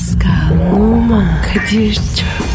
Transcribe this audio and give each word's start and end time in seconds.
Pascal, 0.00 0.72
Oman, 0.72 1.42
Kadir 1.42 1.94
çok 1.94 2.49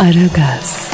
Aragaz, 0.00 0.90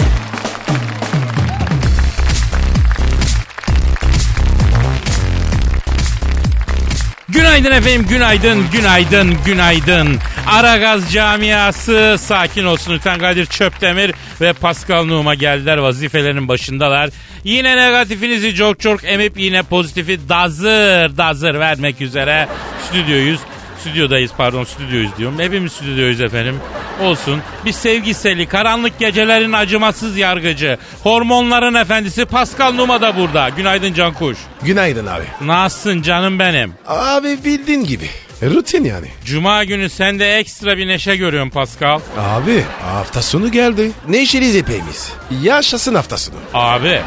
Günaydın 7.28 7.72
efendim, 7.72 8.06
günaydın, 8.08 8.64
günaydın, 8.72 9.36
günaydın. 9.44 10.18
Aragaz 10.46 11.12
camiası 11.12 12.16
sakin 12.20 12.64
olsun 12.64 12.94
lütfen. 12.94 13.18
Kadir 13.18 13.46
Çöptemir 13.46 14.14
ve 14.40 14.52
Pascal 14.52 15.04
Numa 15.04 15.34
geldiler 15.34 15.78
vazifelerinin 15.78 16.48
başındalar. 16.48 17.10
Yine 17.44 17.76
negatifinizi 17.76 18.54
çok 18.54 18.80
çok 18.80 19.04
emip 19.04 19.38
yine 19.38 19.62
pozitifi 19.62 20.28
dazır 20.28 21.16
dazır 21.16 21.54
vermek 21.54 22.00
üzere 22.00 22.48
stüdyoyuz. 22.88 23.40
Stüdyodayız 23.80 24.30
pardon 24.36 24.64
stüdyoyuz 24.64 25.16
diyorum. 25.18 25.38
Hepimiz 25.38 25.72
stüdyoyuz 25.72 26.20
efendim. 26.20 26.56
Olsun. 27.02 27.40
Bir 27.64 27.72
sevgiseli, 27.72 28.46
karanlık 28.46 28.98
gecelerin 28.98 29.52
acımasız 29.52 30.16
yargıcı, 30.16 30.78
hormonların 31.02 31.74
efendisi 31.74 32.24
Pascal 32.24 32.72
Numa 32.72 33.00
da 33.00 33.16
burada. 33.16 33.48
Günaydın 33.48 33.92
Cankuş. 33.94 34.38
Günaydın 34.62 35.06
abi. 35.06 35.24
Nasılsın 35.40 36.02
canım 36.02 36.38
benim? 36.38 36.74
Abi 36.86 37.44
bildiğin 37.44 37.84
gibi. 37.84 38.10
Rutin 38.42 38.84
yani. 38.84 39.06
Cuma 39.24 39.64
günü 39.64 39.88
sende 39.90 40.34
ekstra 40.38 40.76
bir 40.78 40.88
neşe 40.88 41.16
görüyorum 41.16 41.50
Pascal. 41.50 42.00
Abi 42.18 42.64
hafta 42.82 43.22
sonu 43.22 43.50
geldi. 43.52 43.90
Neşeliyiz 44.08 44.56
epeyimiz. 44.56 45.12
Yaşasın 45.42 45.94
hafta 45.94 46.16
sonu. 46.16 46.36
Abi 46.54 47.00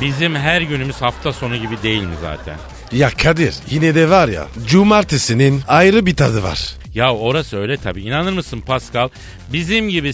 bizim 0.00 0.34
her 0.36 0.60
günümüz 0.60 0.96
hafta 1.02 1.32
sonu 1.32 1.56
gibi 1.56 1.82
değil 1.82 2.02
mi 2.02 2.14
zaten? 2.22 2.56
Ya 2.92 3.10
Kadir 3.10 3.54
yine 3.70 3.94
de 3.94 4.10
var 4.10 4.28
ya 4.28 4.46
cumartesinin 4.66 5.62
ayrı 5.68 6.06
bir 6.06 6.16
tadı 6.16 6.42
var. 6.42 6.74
Ya 6.94 7.14
orası 7.14 7.58
öyle 7.58 7.76
tabii. 7.76 8.02
İnanır 8.02 8.32
mısın 8.32 8.60
Pascal? 8.60 9.08
Bizim 9.52 9.88
gibi 9.88 10.12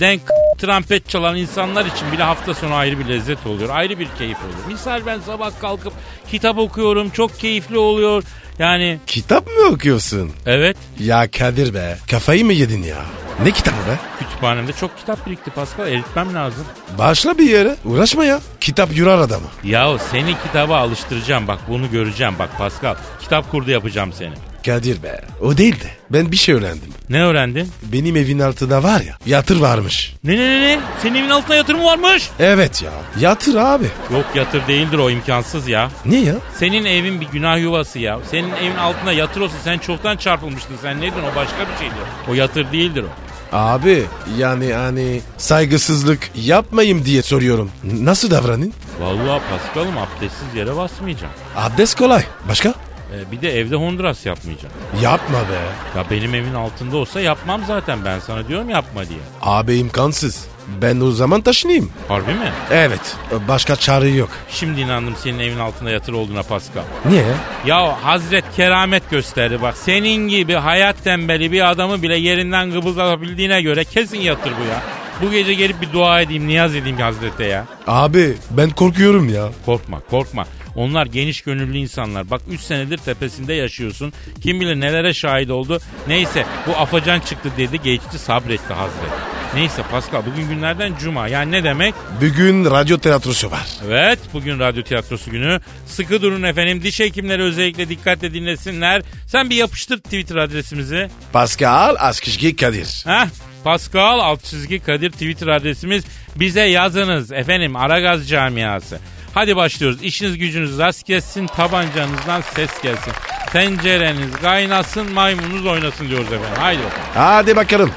denk 0.00 0.20
trompet 0.58 1.08
çalan 1.08 1.36
insanlar 1.36 1.86
için 1.86 2.12
bile 2.12 2.22
hafta 2.22 2.54
sonu 2.54 2.74
ayrı 2.74 2.98
bir 2.98 3.08
lezzet 3.08 3.46
oluyor. 3.46 3.68
Ayrı 3.72 3.98
bir 3.98 4.08
keyif 4.18 4.38
oluyor. 4.38 4.66
Misal 4.68 5.06
ben 5.06 5.20
sabah 5.20 5.60
kalkıp 5.60 5.92
kitap 6.30 6.58
okuyorum. 6.58 7.10
Çok 7.10 7.38
keyifli 7.38 7.78
oluyor. 7.78 8.22
Yani 8.58 8.98
Kitap 9.06 9.46
mı 9.46 9.64
okuyorsun? 9.72 10.32
evet 10.46 10.76
Ya 10.98 11.30
Kadir 11.30 11.74
be 11.74 11.98
kafayı 12.10 12.44
mı 12.44 12.52
yedin 12.52 12.82
ya? 12.82 12.96
Ne 13.44 13.50
kitabı 13.50 13.76
be? 13.76 13.98
kütüphanemde 14.18 14.72
çok 14.72 14.98
kitap 14.98 15.26
birikti 15.26 15.50
Pascal. 15.50 15.88
Eritmem 15.88 16.34
lazım. 16.34 16.64
Başla 16.98 17.38
bir 17.38 17.50
yere 17.50 17.76
uğraşma 17.84 18.24
ya. 18.24 18.40
Kitap 18.60 18.96
yurar 18.96 19.18
adamı. 19.18 19.46
Ya 19.64 19.98
seni 19.98 20.34
kitaba 20.42 20.76
alıştıracağım. 20.78 21.48
Bak 21.48 21.58
bunu 21.68 21.90
göreceğim. 21.90 22.34
Bak 22.38 22.58
Pascal 22.58 22.94
kitap 23.20 23.50
kurdu 23.50 23.70
yapacağım 23.70 24.12
seni. 24.12 24.34
Kadir 24.66 25.02
be 25.02 25.20
o 25.42 25.56
değil 25.56 25.80
de 25.80 25.90
ben 26.10 26.32
bir 26.32 26.36
şey 26.36 26.54
öğrendim. 26.54 26.92
Ne 27.10 27.22
öğrendin? 27.24 27.68
Benim 27.82 28.16
evin 28.16 28.38
altında 28.38 28.82
var 28.82 29.00
ya 29.00 29.18
yatır 29.26 29.60
varmış. 29.60 30.14
Ne 30.24 30.32
ne 30.36 30.38
ne 30.38 30.60
ne? 30.60 30.80
Senin 31.02 31.14
evin 31.14 31.28
altında 31.30 31.54
yatır 31.54 31.74
mı 31.74 31.84
varmış? 31.84 32.30
Evet 32.38 32.82
ya 32.82 32.90
yatır 33.20 33.54
abi. 33.54 33.86
Yok 34.12 34.24
yatır 34.34 34.66
değildir 34.66 34.98
o 34.98 35.10
imkansız 35.10 35.68
ya. 35.68 35.90
Ne 36.06 36.16
ya? 36.16 36.34
Senin 36.58 36.84
evin 36.84 37.20
bir 37.20 37.26
günah 37.26 37.58
yuvası 37.58 37.98
ya. 37.98 38.18
Senin 38.30 38.50
evin 38.50 38.76
altında 38.76 39.12
yatır 39.12 39.40
olsa 39.40 39.54
sen 39.64 39.78
çoktan 39.78 40.16
çarpılmıştın. 40.16 40.76
Sen 40.82 41.00
neydin 41.00 41.22
o 41.32 41.36
başka 41.36 41.58
bir 41.60 41.78
şeydi. 41.78 41.94
O 42.30 42.34
yatır 42.34 42.72
değildir 42.72 43.02
o. 43.04 43.08
Abi 43.56 44.02
yani 44.38 44.72
hani 44.72 45.20
saygısızlık 45.38 46.30
yapmayayım 46.34 47.04
diye 47.04 47.22
soruyorum. 47.22 47.70
Nasıl 47.84 48.30
davranın? 48.30 48.72
Vallahi 49.00 49.42
Paskal'ım 49.50 49.98
abdestsiz 49.98 50.54
yere 50.54 50.76
basmayacağım. 50.76 51.32
Abdest 51.56 51.98
kolay. 51.98 52.22
Başka? 52.48 52.74
Ee, 53.14 53.32
bir 53.32 53.42
de 53.42 53.58
evde 53.60 53.76
Honduras 53.76 54.26
yapmayacağım. 54.26 54.74
Yapma 55.02 55.38
be. 55.38 55.98
Ya 55.98 56.04
benim 56.10 56.34
evin 56.34 56.54
altında 56.54 56.96
olsa 56.96 57.20
yapmam 57.20 57.60
zaten 57.66 57.98
ben 58.04 58.18
sana 58.18 58.48
diyorum 58.48 58.68
yapma 58.70 59.08
diye. 59.08 59.18
Abi 59.42 59.76
imkansız. 59.76 60.46
Ben 60.82 61.00
o 61.00 61.10
zaman 61.10 61.40
taşınayım. 61.40 61.90
Harbi 62.08 62.32
mi? 62.32 62.52
Evet. 62.70 63.16
Başka 63.48 63.76
çare 63.76 64.08
yok. 64.08 64.28
Şimdi 64.50 64.80
inandım 64.80 65.14
senin 65.22 65.38
evin 65.38 65.58
altında 65.58 65.90
yatır 65.90 66.12
olduğuna 66.12 66.42
Paskal. 66.42 66.82
Niye? 67.08 67.24
Ya 67.66 68.04
Hazret 68.04 68.44
keramet 68.56 69.10
gösterdi 69.10 69.58
bak. 69.62 69.76
Senin 69.76 70.28
gibi 70.28 70.54
hayat 70.54 71.04
tembeli 71.04 71.52
bir 71.52 71.70
adamı 71.70 72.02
bile 72.02 72.16
yerinden 72.16 72.72
kıpırdatabildiğine 72.72 73.62
göre 73.62 73.84
kesin 73.84 74.18
yatır 74.20 74.50
bu 74.50 74.64
ya. 74.70 74.82
Bu 75.22 75.30
gece 75.30 75.54
gelip 75.54 75.80
bir 75.80 75.92
dua 75.92 76.20
edeyim, 76.20 76.46
niyaz 76.48 76.74
edeyim 76.74 76.98
Hazret'e 76.98 77.44
ya. 77.44 77.64
Abi 77.86 78.34
ben 78.50 78.70
korkuyorum 78.70 79.28
ya. 79.28 79.48
Korkma, 79.66 80.00
korkma. 80.10 80.46
Onlar 80.76 81.06
geniş 81.06 81.40
gönüllü 81.40 81.78
insanlar. 81.78 82.30
Bak 82.30 82.42
3 82.50 82.60
senedir 82.60 82.98
tepesinde 82.98 83.54
yaşıyorsun. 83.54 84.12
Kim 84.42 84.60
bilir 84.60 84.80
nelere 84.80 85.14
şahit 85.14 85.50
oldu. 85.50 85.80
Neyse 86.08 86.46
bu 86.66 86.76
afacan 86.76 87.20
çıktı 87.20 87.50
dedi. 87.58 87.82
Geçti 87.82 88.18
sabretti 88.18 88.72
Hazret. 88.74 89.10
Neyse 89.54 89.82
Pascal 89.90 90.22
bugün 90.26 90.48
günlerden 90.48 90.92
cuma. 91.00 91.28
Yani 91.28 91.52
ne 91.52 91.64
demek? 91.64 91.94
Bugün 92.20 92.64
radyo 92.64 92.98
tiyatrosu 92.98 93.50
var. 93.50 93.66
Evet 93.86 94.18
bugün 94.32 94.58
radyo 94.58 94.82
tiyatrosu 94.82 95.30
günü. 95.30 95.60
Sıkı 95.86 96.22
durun 96.22 96.42
efendim. 96.42 96.82
Diş 96.82 97.00
hekimleri 97.00 97.42
özellikle 97.42 97.88
dikkatle 97.88 98.34
dinlesinler. 98.34 99.02
Sen 99.26 99.50
bir 99.50 99.56
yapıştır 99.56 99.98
Twitter 99.98 100.36
adresimizi. 100.36 101.08
Pascal 101.32 101.96
Askışki 101.98 102.56
Kadir. 102.56 103.04
Heh, 103.06 103.26
Pascal 103.64 104.18
alt 104.18 104.44
çizgi 104.44 104.78
Kadir 104.78 105.10
Twitter 105.10 105.46
adresimiz. 105.46 106.04
Bize 106.36 106.60
yazınız 106.62 107.32
efendim 107.32 107.76
Aragaz 107.76 108.28
camiası. 108.28 108.98
Hadi 109.36 109.56
başlıyoruz. 109.56 110.02
İşiniz 110.02 110.38
gücünüz 110.38 110.78
rast 110.78 111.06
gelsin. 111.06 111.46
Tabancanızdan 111.46 112.40
ses 112.40 112.82
gelsin. 112.82 113.12
Tencereniz 113.52 114.36
kaynasın 114.42 115.12
maymununuz 115.12 115.66
oynasın 115.66 116.08
diyoruz 116.08 116.26
efendim. 116.32 116.60
Haydi 116.60 116.82
bakalım. 116.82 117.00
Hadi 117.14 117.56
bakalım. 117.56 117.90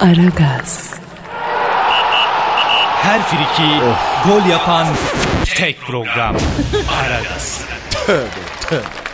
Aragaz, 0.00 0.94
Her 3.02 3.22
friki 3.22 3.80
gol 4.28 4.50
yapan 4.50 4.86
tek 5.44 5.80
program. 5.80 6.36
Aragaz. 7.02 7.64
Pascal. 8.70 9.07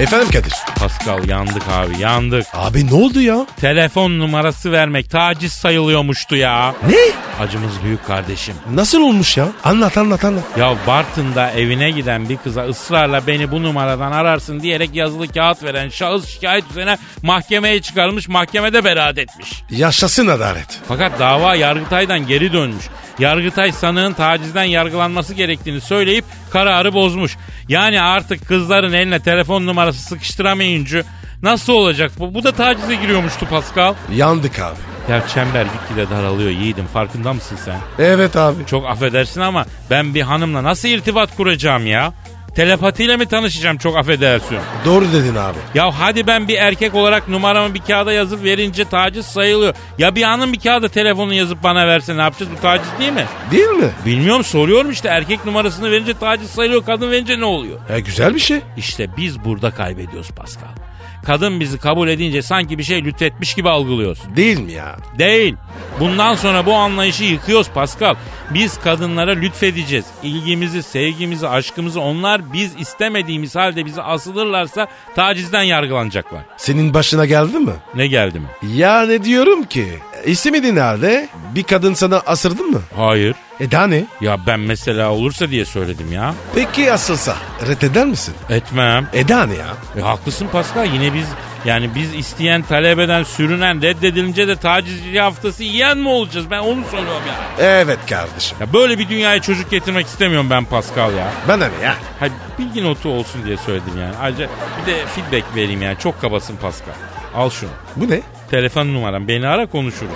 Efendim 0.00 0.28
Kadir. 0.30 0.52
Pascal 0.76 1.28
yandık 1.28 1.62
abi 1.68 1.98
yandık. 1.98 2.46
Abi 2.52 2.86
ne 2.86 2.94
oldu 2.94 3.20
ya? 3.20 3.46
Telefon 3.60 4.18
numarası 4.18 4.72
vermek 4.72 5.10
taciz 5.10 5.52
sayılıyormuştu 5.52 6.36
ya. 6.36 6.74
Ne? 6.88 6.96
Acımız 7.44 7.72
büyük 7.84 8.06
kardeşim. 8.06 8.54
Nasıl 8.74 9.00
olmuş 9.02 9.36
ya? 9.36 9.48
Anlat 9.64 9.98
anlat 9.98 10.24
anlat. 10.24 10.44
Ya 10.58 10.74
Bartın'da 10.86 11.50
evine 11.50 11.90
giden 11.90 12.28
bir 12.28 12.36
kıza 12.36 12.64
ısrarla 12.64 13.26
beni 13.26 13.50
bu 13.50 13.62
numaradan 13.62 14.12
ararsın 14.12 14.60
diyerek 14.60 14.94
yazılı 14.94 15.28
kağıt 15.28 15.62
veren 15.62 15.88
şahıs 15.88 16.28
şikayet 16.28 16.64
üzerine 16.70 16.98
mahkemeye 17.22 17.82
çıkarılmış 17.82 18.28
mahkemede 18.28 18.84
beraat 18.84 19.18
etmiş. 19.18 19.62
Yaşasın 19.70 20.26
adalet. 20.26 20.78
Fakat 20.88 21.18
dava 21.18 21.54
Yargıtay'dan 21.54 22.26
geri 22.26 22.52
dönmüş. 22.52 22.84
Yargıtay 23.20 23.72
sanığın 23.72 24.12
tacizden 24.12 24.64
yargılanması 24.64 25.34
gerektiğini 25.34 25.80
söyleyip 25.80 26.24
kararı 26.50 26.94
bozmuş. 26.94 27.36
Yani 27.68 28.00
artık 28.00 28.48
kızların 28.48 28.92
eline 28.92 29.20
telefon 29.20 29.66
numarası 29.66 30.02
sıkıştıramayınca 30.02 31.02
nasıl 31.42 31.72
olacak 31.72 32.12
bu? 32.18 32.34
Bu 32.34 32.44
da 32.44 32.52
tacize 32.52 32.94
giriyormuştu 32.94 33.46
Pascal. 33.46 33.94
Yandık 34.14 34.58
abi. 34.58 34.76
Ya 35.10 35.26
çember 35.26 35.64
gitgide 35.66 36.10
daralıyor 36.10 36.50
yiğidim 36.50 36.86
farkında 36.86 37.32
mısın 37.32 37.58
sen? 37.64 37.76
Evet 37.98 38.36
abi. 38.36 38.66
Çok 38.66 38.86
affedersin 38.86 39.40
ama 39.40 39.64
ben 39.90 40.14
bir 40.14 40.22
hanımla 40.22 40.62
nasıl 40.62 40.88
irtibat 40.88 41.36
kuracağım 41.36 41.86
ya? 41.86 42.12
Telepatiyle 42.54 43.16
mi 43.16 43.26
tanışacağım 43.26 43.78
çok 43.78 43.96
affedersin? 43.96 44.58
Doğru 44.84 45.04
dedin 45.12 45.34
abi. 45.34 45.58
Ya 45.74 45.90
hadi 46.00 46.26
ben 46.26 46.48
bir 46.48 46.56
erkek 46.56 46.94
olarak 46.94 47.28
numaramı 47.28 47.74
bir 47.74 47.80
kağıda 47.80 48.12
yazıp 48.12 48.44
verince 48.44 48.84
taciz 48.84 49.26
sayılıyor. 49.26 49.74
Ya 49.98 50.14
bir 50.14 50.22
hanım 50.22 50.52
bir 50.52 50.60
kağıda 50.60 50.88
telefonu 50.88 51.34
yazıp 51.34 51.62
bana 51.62 51.86
verse 51.86 52.16
ne 52.16 52.22
yapacağız? 52.22 52.52
Bu 52.58 52.60
taciz 52.62 52.88
değil 52.98 53.12
mi? 53.12 53.24
Değil 53.50 53.68
mi? 53.68 53.90
Bilmiyorum 54.06 54.44
soruyorum 54.44 54.90
işte 54.90 55.08
erkek 55.08 55.44
numarasını 55.44 55.90
verince 55.90 56.14
taciz 56.14 56.50
sayılıyor 56.50 56.84
kadın 56.84 57.10
verince 57.10 57.40
ne 57.40 57.44
oluyor? 57.44 57.78
E, 57.90 58.00
güzel 58.00 58.34
bir 58.34 58.40
şey. 58.40 58.60
İşte 58.76 59.08
biz 59.16 59.44
burada 59.44 59.70
kaybediyoruz 59.70 60.30
Pascal. 60.30 60.79
Kadın 61.26 61.60
bizi 61.60 61.78
kabul 61.78 62.08
edince 62.08 62.42
sanki 62.42 62.78
bir 62.78 62.82
şey 62.82 63.04
lütfetmiş 63.04 63.54
gibi 63.54 63.68
algılıyoruz. 63.68 64.20
Değil 64.36 64.58
mi 64.60 64.72
ya? 64.72 64.96
Değil. 65.18 65.56
Bundan 66.00 66.34
sonra 66.34 66.66
bu 66.66 66.74
anlayışı 66.74 67.24
yıkıyoruz 67.24 67.68
Pascal. 67.70 68.14
Biz 68.54 68.78
kadınlara 68.80 69.30
lütfedeceğiz. 69.30 70.04
İlgimizi, 70.22 70.82
sevgimizi, 70.82 71.48
aşkımızı 71.48 72.00
onlar 72.00 72.52
biz 72.52 72.74
istemediğimiz 72.78 73.56
halde 73.56 73.86
bizi 73.86 74.02
asılırlarsa 74.02 74.86
tacizden 75.16 75.62
yargılanacaklar. 75.62 76.40
Senin 76.56 76.94
başına 76.94 77.26
geldi 77.26 77.58
mi? 77.58 77.72
Ne 77.94 78.06
geldi 78.06 78.40
mi? 78.40 78.46
Ya 78.74 79.02
ne 79.02 79.24
diyorum 79.24 79.64
ki? 79.64 79.86
İstemediğin 80.24 80.76
halde 80.76 81.28
bir 81.54 81.62
kadın 81.62 81.94
sana 81.94 82.16
asırdın 82.26 82.70
mı? 82.70 82.80
Hayır. 82.96 83.34
E 83.60 83.70
daha 83.70 83.86
ne? 83.86 84.04
Ya 84.20 84.46
ben 84.46 84.60
mesela 84.60 85.10
olursa 85.10 85.50
diye 85.50 85.64
söyledim 85.64 86.12
ya. 86.12 86.34
Peki 86.54 86.92
asılsa 86.92 87.36
reddeder 87.68 88.06
misin? 88.06 88.34
Etmem. 88.50 89.08
E 89.12 89.28
daha 89.28 89.46
ne 89.46 89.54
ya? 89.54 89.66
E, 89.98 90.00
haklısın 90.00 90.48
Pascal 90.52 90.86
yine 90.86 91.14
biz 91.14 91.26
yani 91.64 91.90
biz 91.94 92.14
isteyen 92.14 92.62
talep 92.62 92.98
eden 92.98 93.22
sürünen 93.22 93.82
reddedilince 93.82 94.48
de 94.48 94.56
tacizci 94.56 95.20
haftası 95.20 95.62
yiyen 95.64 95.98
mi 95.98 96.08
olacağız? 96.08 96.50
Ben 96.50 96.58
onu 96.58 96.84
soruyorum 96.84 97.22
ya. 97.28 97.66
Evet 97.66 97.98
kardeşim. 98.10 98.58
Ya 98.60 98.72
böyle 98.72 98.98
bir 98.98 99.08
dünyaya 99.08 99.42
çocuk 99.42 99.70
getirmek 99.70 100.06
istemiyorum 100.06 100.50
ben 100.50 100.64
Pascal 100.64 101.14
ya. 101.14 101.28
Bana 101.48 101.68
ne 101.68 101.84
ya? 101.84 101.94
Ha, 102.20 102.26
bilgi 102.58 102.84
notu 102.84 103.08
olsun 103.08 103.44
diye 103.44 103.56
söyledim 103.56 103.98
yani. 104.00 104.14
Ayrıca 104.20 104.48
bir 104.82 104.92
de 104.92 105.06
feedback 105.06 105.56
vereyim 105.56 105.82
yani. 105.82 105.98
Çok 105.98 106.20
kabasın 106.20 106.56
Pascal. 106.56 106.92
Al 107.34 107.50
şunu. 107.50 107.70
Bu 107.96 108.10
ne? 108.10 108.20
Telefon 108.50 108.86
numaram. 108.86 109.28
Beni 109.28 109.46
ara 109.46 109.66
konuşuruz. 109.66 110.12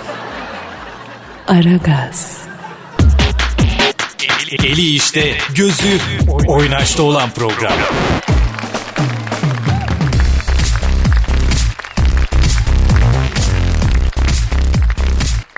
Aragaz, 1.47 2.41
Eli 4.63 4.95
işte, 4.95 5.37
gözü 5.55 5.99
oynaşta 6.47 7.03
olan 7.03 7.29
program. 7.29 7.73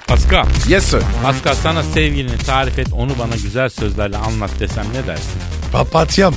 Pascal. 0.07 0.45
Yes 0.69 0.83
sir. 0.85 1.01
Pascal 1.23 1.55
sana 1.55 1.83
sevgilini 1.83 2.37
tarif 2.37 2.79
et 2.79 2.87
onu 2.93 3.11
bana 3.19 3.35
güzel 3.35 3.69
sözlerle 3.69 4.17
anlat 4.17 4.51
desem 4.59 4.85
ne 4.93 5.07
dersin? 5.07 5.41
Papatyam. 5.71 6.33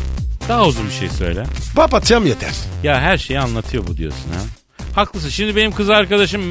Daha 0.48 0.64
uzun 0.66 0.86
bir 0.86 0.92
şey 0.92 1.08
söyle. 1.08 1.44
Papatyam 1.76 2.26
yeter. 2.26 2.52
Ya 2.82 3.00
her 3.00 3.18
şeyi 3.18 3.40
anlatıyor 3.40 3.86
bu 3.86 3.96
diyorsun 3.96 4.30
ha. 4.34 4.40
Haklısın. 4.94 5.28
Şimdi 5.28 5.56
benim 5.56 5.72
kız 5.72 5.90
arkadaşım 5.90 6.42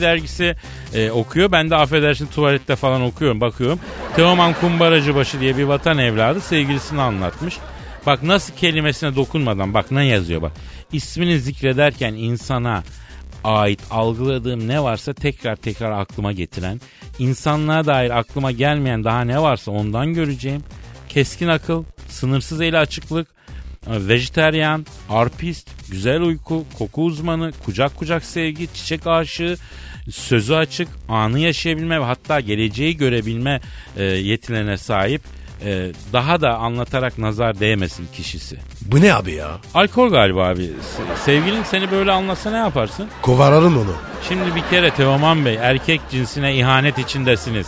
dergisi 0.00 0.56
e, 0.94 1.10
okuyor. 1.10 1.52
Ben 1.52 1.70
de 1.70 1.76
affedersin 1.76 2.26
tuvalette 2.26 2.76
falan 2.76 3.02
okuyorum 3.02 3.40
bakıyorum. 3.40 3.80
Teoman 4.16 4.54
Kumbaracıbaşı 4.54 5.40
diye 5.40 5.56
bir 5.56 5.64
vatan 5.64 5.98
evladı 5.98 6.40
sevgilisini 6.40 7.00
anlatmış. 7.00 7.58
Bak 8.06 8.22
nasıl 8.22 8.54
kelimesine 8.54 9.16
dokunmadan 9.16 9.74
bak 9.74 9.90
ne 9.90 10.06
yazıyor 10.06 10.42
bak. 10.42 10.52
İsmini 10.92 11.38
zikrederken 11.38 12.14
insana 12.14 12.82
ait 13.44 13.80
algıladığım 13.90 14.68
ne 14.68 14.82
varsa 14.82 15.12
tekrar 15.12 15.56
tekrar 15.56 15.92
aklıma 15.92 16.32
getiren, 16.32 16.80
insanlığa 17.18 17.86
dair 17.86 18.10
aklıma 18.18 18.50
gelmeyen 18.50 19.04
daha 19.04 19.20
ne 19.20 19.42
varsa 19.42 19.70
ondan 19.70 20.14
göreceğim. 20.14 20.62
Keskin 21.08 21.48
akıl, 21.48 21.84
sınırsız 22.08 22.60
eli 22.60 22.78
açıklık, 22.78 23.28
vejeteryan, 23.86 24.86
arpist, 25.10 25.83
güzel 25.94 26.20
uyku, 26.22 26.64
koku 26.78 27.04
uzmanı, 27.04 27.52
kucak 27.64 27.96
kucak 27.96 28.24
sevgi, 28.24 28.68
çiçek 28.74 29.06
aşığı, 29.06 29.56
sözü 30.10 30.54
açık, 30.54 30.88
anı 31.08 31.38
yaşayabilme 31.38 32.00
ve 32.00 32.04
hatta 32.04 32.40
geleceği 32.40 32.96
görebilme 32.96 33.60
e, 33.96 34.02
yetilerine 34.04 34.76
sahip 34.78 35.22
e, 35.64 35.90
daha 36.12 36.40
da 36.40 36.56
anlatarak 36.56 37.18
nazar 37.18 37.60
değmesin 37.60 38.08
kişisi. 38.16 38.56
Bu 38.82 39.00
ne 39.00 39.14
abi 39.14 39.32
ya? 39.32 39.48
Alkol 39.74 40.10
galiba 40.10 40.46
abi. 40.48 40.62
Se- 40.62 41.24
Sevgilin 41.24 41.62
seni 41.62 41.90
böyle 41.90 42.12
anlatsa 42.12 42.50
ne 42.50 42.56
yaparsın? 42.56 43.08
Kovararım 43.22 43.76
onu. 43.78 43.94
Şimdi 44.28 44.54
bir 44.54 44.62
kere 44.70 44.90
Teoman 44.90 45.44
Bey 45.44 45.58
erkek 45.60 46.00
cinsine 46.10 46.56
ihanet 46.56 46.98
içindesiniz. 46.98 47.66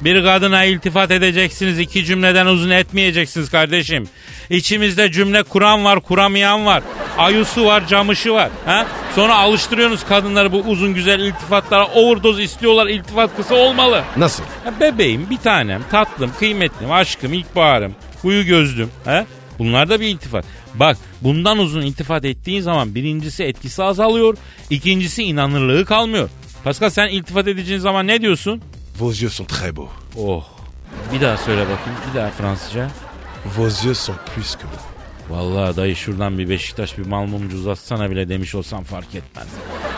Bir 0.00 0.24
kadına 0.24 0.64
iltifat 0.64 1.10
edeceksiniz 1.10 1.78
iki 1.78 2.04
cümleden 2.04 2.46
uzun 2.46 2.70
etmeyeceksiniz 2.70 3.50
kardeşim. 3.50 4.08
İçimizde 4.50 5.12
cümle 5.12 5.42
kuran 5.42 5.84
var 5.84 6.00
kuramayan 6.00 6.66
var. 6.66 6.82
Ayusu 7.18 7.64
var 7.64 7.86
camışı 7.86 8.32
var. 8.32 8.50
Ha? 8.64 8.86
Sonra 9.14 9.36
alıştırıyorsunuz 9.36 10.04
kadınları 10.04 10.52
bu 10.52 10.58
uzun 10.58 10.94
güzel 10.94 11.20
iltifatlara 11.20 11.86
overdose 11.86 12.42
istiyorlar 12.42 12.86
iltifat 12.86 13.36
kısa 13.36 13.54
olmalı. 13.54 14.02
Nasıl? 14.16 14.42
Ya 14.66 14.80
bebeğim 14.80 15.30
bir 15.30 15.36
tanem 15.38 15.82
tatlım 15.90 16.30
kıymetlim 16.38 16.92
aşkım 16.92 17.32
ilkbaharım 17.32 17.94
huyu 18.22 18.46
gözlüm. 18.46 18.90
He? 19.04 19.26
Bunlar 19.58 19.88
da 19.88 20.00
bir 20.00 20.06
iltifat. 20.08 20.44
Bak 20.74 20.96
bundan 21.20 21.58
uzun 21.58 21.82
iltifat 21.82 22.24
ettiğin 22.24 22.60
zaman 22.60 22.94
birincisi 22.94 23.44
etkisi 23.44 23.82
azalıyor. 23.82 24.36
ikincisi 24.70 25.22
inanırlığı 25.22 25.84
kalmıyor. 25.84 26.28
Pascal 26.64 26.90
sen 26.90 27.08
iltifat 27.08 27.48
edeceğin 27.48 27.80
zaman 27.80 28.06
ne 28.06 28.20
diyorsun? 28.20 28.62
Vos 28.98 29.22
yeux 29.22 29.34
sont 29.34 29.48
très 29.48 29.76
beaux. 29.76 29.92
Oh. 30.18 30.44
Bir 31.12 31.20
daha 31.20 31.36
söyle 31.36 31.62
bakayım. 31.62 32.00
Bir 32.10 32.20
daha 32.20 32.30
Fransızca. 32.30 32.90
Vos 33.56 33.84
yeux 33.84 33.98
sont 34.00 34.18
plus 34.34 34.54
que 34.56 34.62
beaux. 34.62 34.95
Vallahi 35.30 35.76
dayı 35.76 35.96
şuradan 35.96 36.38
bir 36.38 36.48
Beşiktaş 36.48 36.98
bir 36.98 37.06
malmumcu 37.06 37.56
uzatsana 37.56 38.10
bile 38.10 38.28
demiş 38.28 38.54
olsam 38.54 38.84
fark 38.84 39.14
etmez. 39.14 39.46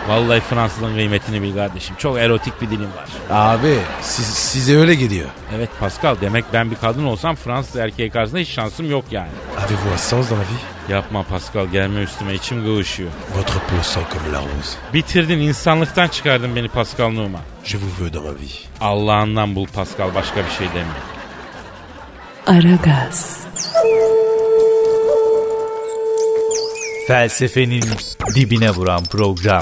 Vallahi 0.09 0.41
Fransızın 0.41 0.95
kıymetini 0.95 1.43
bil 1.43 1.55
kardeşim. 1.55 1.97
Çok 1.99 2.19
erotik 2.19 2.61
bir 2.63 2.71
dilim 2.71 2.89
var. 2.97 3.09
Abi 3.31 3.75
siz, 4.03 4.27
size 4.27 4.77
öyle 4.77 4.95
geliyor. 4.95 5.29
Evet 5.57 5.69
Pascal 5.81 6.17
demek 6.21 6.45
ben 6.53 6.71
bir 6.71 6.77
kadın 6.77 7.05
olsam 7.05 7.37
Fransız 7.37 7.77
erkeği 7.77 8.11
karşısında 8.11 8.41
hiç 8.41 8.49
şansım 8.49 8.91
yok 8.91 9.05
yani. 9.11 9.31
Avez-vous 9.59 9.93
un 9.93 9.97
sens 9.97 10.31
dans 10.31 10.33
la 10.33 10.37
vie? 10.37 10.95
Yapma 10.95 11.23
Pascal 11.23 11.67
gelme 11.67 12.03
üstüme 12.03 12.35
içim 12.35 12.65
gıvışıyor. 12.65 13.11
Votre 13.37 13.59
peau 13.71 13.83
sent 13.83 14.07
comme 14.13 14.33
la 14.33 14.41
rose. 14.41 14.77
Bitirdin 14.95 15.39
insanlıktan 15.39 16.09
çıkardın 16.09 16.57
beni 16.57 16.69
Pascal 16.69 17.11
Numa. 17.11 17.41
Je 17.65 17.79
vous 17.79 18.01
veux 18.01 18.15
dans 18.15 18.25
ma 18.25 18.31
vie. 18.31 18.55
Allah'ından 18.81 19.55
bul 19.55 19.67
Pascal 19.67 20.15
başka 20.15 20.45
bir 20.45 20.51
şey 20.51 20.69
demiyor. 20.69 20.97
Aragaz, 22.47 23.47
Felsefenin 27.09 27.85
dibine 28.35 28.71
vuran 28.71 29.05
program. 29.05 29.61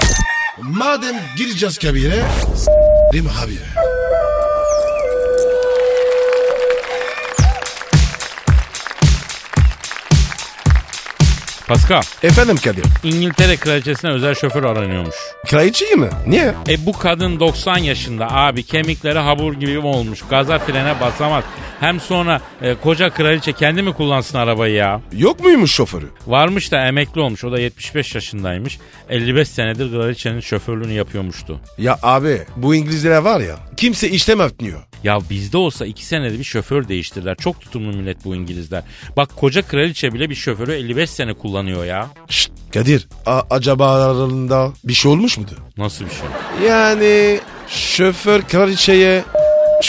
Madem 0.61 1.15
gireceğiz 1.37 1.77
kabire, 1.77 2.23
s**rim 2.55 3.27
abi. 3.27 3.57
Pascal 11.67 12.01
Efendim 12.23 12.57
Kadir, 12.57 12.83
İngiltere 13.03 13.57
kraliçesine 13.57 14.11
özel 14.11 14.35
şoför 14.35 14.63
aranıyormuş. 14.63 15.15
kraliçeyi 15.47 15.95
mi? 15.95 16.09
Niye? 16.27 16.53
E 16.69 16.85
bu 16.85 16.93
kadın 16.93 17.39
90 17.39 17.77
yaşında 17.77 18.31
abi 18.31 18.63
kemikleri 18.63 19.19
habur 19.19 19.53
gibi 19.53 19.77
olmuş. 19.79 20.19
Gaza 20.29 20.59
frene 20.59 21.01
basamaz. 21.01 21.43
Hem 21.79 21.99
sonra 21.99 22.41
e, 22.61 22.75
koca 22.75 23.09
kraliçe 23.09 23.53
kendi 23.53 23.81
mi 23.81 23.93
kullansın 23.93 24.37
arabayı 24.37 24.73
ya? 24.75 25.01
Yok 25.17 25.39
muymuş 25.39 25.71
şoförü? 25.71 26.05
Varmış 26.27 26.71
da 26.71 26.87
emekli 26.87 27.21
olmuş. 27.21 27.43
O 27.43 27.51
da 27.51 27.59
75 27.59 28.15
yaşındaymış. 28.15 28.77
55 29.09 29.47
senedir 29.47 29.91
kraliçenin 29.91 30.39
şoförlüğünü 30.39 30.93
yapıyormuştu. 30.93 31.59
Ya 31.77 31.99
abi 32.03 32.41
bu 32.55 32.75
İngilizler 32.75 33.17
var 33.17 33.39
ya 33.39 33.55
kimse 33.77 34.09
işlem 34.09 34.39
yapmıyor. 34.39 34.79
Ya 35.03 35.19
bizde 35.29 35.57
olsa 35.57 35.85
iki 35.85 36.05
senede 36.05 36.39
bir 36.39 36.43
şoför 36.43 36.87
değiştirirler. 36.87 37.35
Çok 37.35 37.61
tutumlu 37.61 37.97
millet 37.97 38.25
bu 38.25 38.35
İngilizler. 38.35 38.83
Bak 39.17 39.29
koca 39.35 39.61
kraliçe 39.61 40.13
bile 40.13 40.29
bir 40.29 40.35
şoförü 40.35 40.73
55 40.73 41.09
sene 41.09 41.33
kullanıyor 41.33 41.85
ya. 41.85 42.07
Şşt 42.29 42.51
Kadir 42.73 43.07
a- 43.25 43.41
acaba 43.49 43.95
aralarında 43.95 44.71
bir 44.83 44.93
şey 44.93 45.11
olmuş 45.11 45.37
mudur? 45.37 45.57
Nasıl 45.77 46.05
bir 46.05 46.09
şey? 46.09 46.69
Yani 46.69 47.39
şoför 47.67 48.41
kraliçeye 48.41 49.23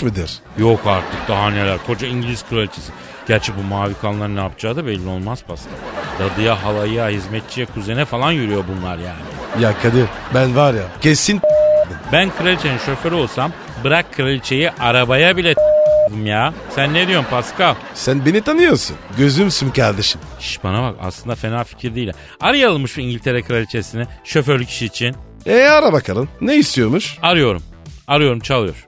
mıdır? 0.02 0.30
Yok 0.58 0.80
artık 0.86 1.28
daha 1.28 1.50
neler. 1.50 1.78
Koca 1.86 2.06
İngiliz 2.06 2.44
kraliçesi. 2.50 2.92
Gerçi 3.28 3.52
bu 3.56 3.62
mavi 3.62 3.94
kanların 3.94 4.36
ne 4.36 4.40
yapacağı 4.40 4.76
da 4.76 4.86
belli 4.86 5.08
olmaz 5.08 5.42
Pascal. 5.48 5.72
Dadıya, 6.18 6.64
halayıya, 6.64 7.08
hizmetçiye, 7.08 7.66
kuzene 7.66 8.04
falan 8.04 8.32
yürüyor 8.32 8.64
bunlar 8.76 8.98
yani. 8.98 9.62
Ya 9.64 9.78
Kadir 9.82 10.04
ben 10.34 10.56
var 10.56 10.74
ya 10.74 10.82
kesin 11.00 11.40
Ben 12.12 12.30
kraliçenin 12.38 12.78
şoförü 12.78 13.14
olsam 13.14 13.52
bırak 13.84 14.12
kraliçeyi 14.12 14.70
arabaya 14.70 15.36
bile 15.36 15.54
ya. 16.24 16.54
Sen 16.74 16.94
ne 16.94 17.08
diyorsun 17.08 17.30
Pascal? 17.30 17.74
sen 17.94 18.26
beni 18.26 18.40
tanıyorsun. 18.40 18.96
Gözümsün 19.18 19.70
kardeşim. 19.70 20.20
Şş 20.40 20.64
bana 20.64 20.82
bak 20.82 20.96
aslında 21.02 21.34
fena 21.36 21.64
fikir 21.64 21.94
değil. 21.94 22.12
Arayalım 22.40 22.88
şu 22.88 23.00
İngiltere 23.00 23.42
kraliçesini 23.42 24.06
şoförlük 24.24 24.70
işi 24.70 24.86
için. 24.86 25.16
E 25.46 25.62
ara 25.62 25.92
bakalım 25.92 26.28
ne 26.40 26.56
istiyormuş? 26.56 27.18
Arıyorum. 27.22 27.62
Arıyorum 28.08 28.40
çalıyor. 28.40 28.87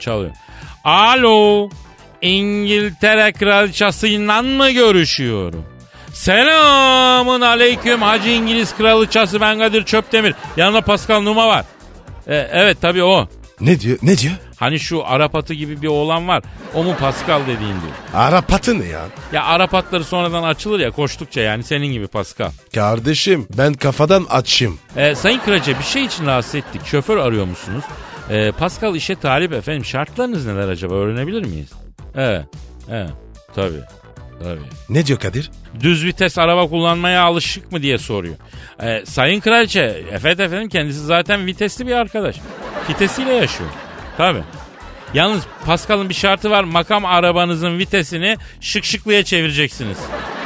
Çalıyor. 0.00 0.30
Alo. 0.84 1.68
İngiltere 2.22 3.32
kraliçesiyle 3.32 4.40
mı 4.40 4.70
görüşüyorum? 4.70 5.66
Selamın 6.12 7.40
aleyküm 7.40 8.02
Hacı 8.02 8.30
İngiliz 8.30 8.76
kraliçesi 8.76 9.40
ben 9.40 9.58
Kadir 9.58 9.84
Çöptemir. 9.84 10.34
Yanında 10.56 10.80
Pascal 10.80 11.20
Numa 11.20 11.48
var. 11.48 11.64
E, 12.26 12.36
evet 12.36 12.78
tabii 12.80 13.02
o. 13.02 13.28
Ne 13.60 13.80
diyor? 13.80 13.98
Ne 14.02 14.18
diyor? 14.18 14.34
Hani 14.56 14.80
şu 14.80 15.06
Arap 15.06 15.34
atı 15.34 15.54
gibi 15.54 15.82
bir 15.82 15.88
oğlan 15.88 16.28
var. 16.28 16.42
O 16.74 16.84
mu 16.84 16.96
Pascal 17.00 17.40
dediğin 17.42 17.58
diyor. 17.58 17.92
Arap 18.14 18.52
atı 18.52 18.80
ne 18.80 18.84
ya? 18.84 19.04
Ya 19.32 19.44
Arap 19.44 19.74
atları 19.74 20.04
sonradan 20.04 20.42
açılır 20.42 20.80
ya 20.80 20.90
koştukça 20.90 21.40
yani 21.40 21.62
senin 21.62 21.86
gibi 21.86 22.06
Pascal. 22.06 22.50
Kardeşim 22.74 23.46
ben 23.58 23.74
kafadan 23.74 24.26
açım. 24.30 24.78
Ee, 24.96 25.14
Sayın 25.14 25.38
Kıraca 25.38 25.78
bir 25.78 25.84
şey 25.84 26.04
için 26.04 26.26
rahatsız 26.26 26.54
ettik. 26.54 26.86
Şoför 26.86 27.16
arıyor 27.16 27.44
musunuz? 27.46 27.84
Ee, 28.30 28.52
Pascal 28.58 28.94
işe 28.96 29.14
talip 29.14 29.52
efendim. 29.52 29.84
Şartlarınız 29.84 30.46
neler 30.46 30.68
acaba 30.68 30.94
öğrenebilir 30.94 31.44
miyiz? 31.44 31.72
Evet. 32.16 32.44
Evet. 32.90 33.10
Tabii. 33.54 33.80
Tabii. 34.42 34.60
Ne 34.88 35.06
diyor 35.06 35.18
Kadir? 35.18 35.50
Düz 35.80 36.04
vites 36.04 36.38
araba 36.38 36.68
kullanmaya 36.68 37.22
alışık 37.22 37.72
mı 37.72 37.82
diye 37.82 37.98
soruyor. 37.98 38.34
Ee, 38.82 39.02
Sayın 39.06 39.40
Kraliçe, 39.40 40.04
evet 40.10 40.40
efendim 40.40 40.68
kendisi 40.68 41.00
zaten 41.00 41.46
vitesli 41.46 41.86
bir 41.86 41.92
arkadaş. 41.92 42.36
Vitesiyle 42.90 43.32
yaşıyor. 43.32 43.70
Tabii. 44.16 44.42
Yalnız 45.14 45.42
Pascal'ın 45.66 46.08
bir 46.08 46.14
şartı 46.14 46.50
var. 46.50 46.64
Makam 46.64 47.04
arabanızın 47.04 47.78
vitesini 47.78 48.36
şık 48.60 48.84
şıklıya 48.84 49.24
çevireceksiniz. 49.24 49.98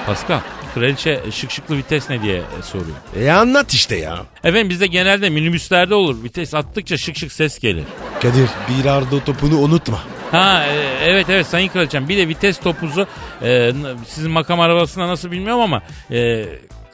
Pascal, 0.07 0.41
kraliçe 0.75 1.21
şık 1.33 1.51
şıklı 1.51 1.77
vites 1.77 2.11
ne 2.11 2.23
diye 2.23 2.43
soruyor. 2.63 2.97
E 3.17 3.31
anlat 3.31 3.75
işte 3.75 3.97
ya. 3.97 4.19
Efendim 4.45 4.71
bizde 4.71 4.87
genelde 4.87 5.31
minibüslerde 5.31 5.95
olur. 5.95 6.25
Vites 6.25 6.55
attıkça 6.55 6.97
şık 6.97 7.17
şık 7.17 7.33
ses 7.33 7.59
gelir. 7.59 7.85
Kadir 8.23 8.49
bilardo 8.69 9.25
topunu 9.25 9.59
unutma. 9.59 9.99
Ha 10.31 10.65
e, 10.67 11.11
evet 11.11 11.27
evet 11.31 11.47
Sayın 11.47 11.69
Kraliçem 11.69 12.09
bir 12.09 12.19
de 12.19 12.29
vites 12.29 12.61
topuzu 12.61 13.07
e, 13.43 13.73
sizin 14.07 14.31
makam 14.31 14.61
arabasında 14.61 15.09
nasıl 15.09 15.31
bilmiyorum 15.31 15.63
ama 15.63 15.83
e, 16.11 16.47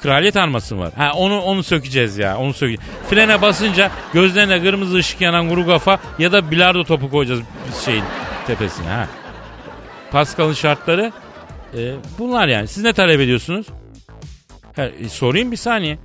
kraliyet 0.03 0.37
arması 0.37 0.79
var. 0.79 0.93
Ha 0.97 1.13
onu 1.15 1.41
onu 1.41 1.63
sökeceğiz 1.63 2.19
ya 2.19 2.39
onu 2.39 2.53
sökeceğiz. 2.53 2.81
Frene 3.11 3.43
basınca 3.43 3.91
gözlerine 4.13 4.63
kırmızı 4.63 4.97
ışık 4.97 5.21
yanan 5.21 5.49
kuru 5.49 5.67
kafa 5.67 5.99
ya 6.19 6.33
da 6.33 6.51
bilardo 6.51 6.85
topu 6.85 7.11
koyacağız 7.11 7.41
şeyin 7.85 8.05
tepesine 8.47 8.89
ha. 8.89 9.09
Pascal'ın 10.11 10.53
şartları 10.53 11.13
e, 11.77 11.95
bunlar 12.19 12.49
yani. 12.49 12.69
Siz 12.69 12.83
ne 12.83 12.93
talep 12.93 13.21
ediyorsunuz? 13.21 13.67
Ha, 14.77 14.85
e, 14.85 15.09
sorayım 15.09 15.53
bir 15.53 15.57
saniye. 15.57 15.99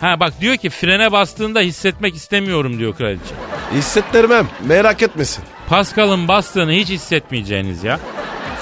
Ha 0.00 0.20
bak 0.20 0.40
diyor 0.40 0.56
ki 0.56 0.70
frene 0.70 1.12
bastığında 1.12 1.60
hissetmek 1.60 2.14
istemiyorum 2.14 2.78
diyor 2.78 2.96
kraliçe. 2.96 3.34
Hissettirmem 3.72 4.48
merak 4.66 5.02
etmesin. 5.02 5.44
Pascal'ın 5.68 6.28
bastığını 6.28 6.72
hiç 6.72 6.88
hissetmeyeceğiniz 6.88 7.84
ya. 7.84 8.00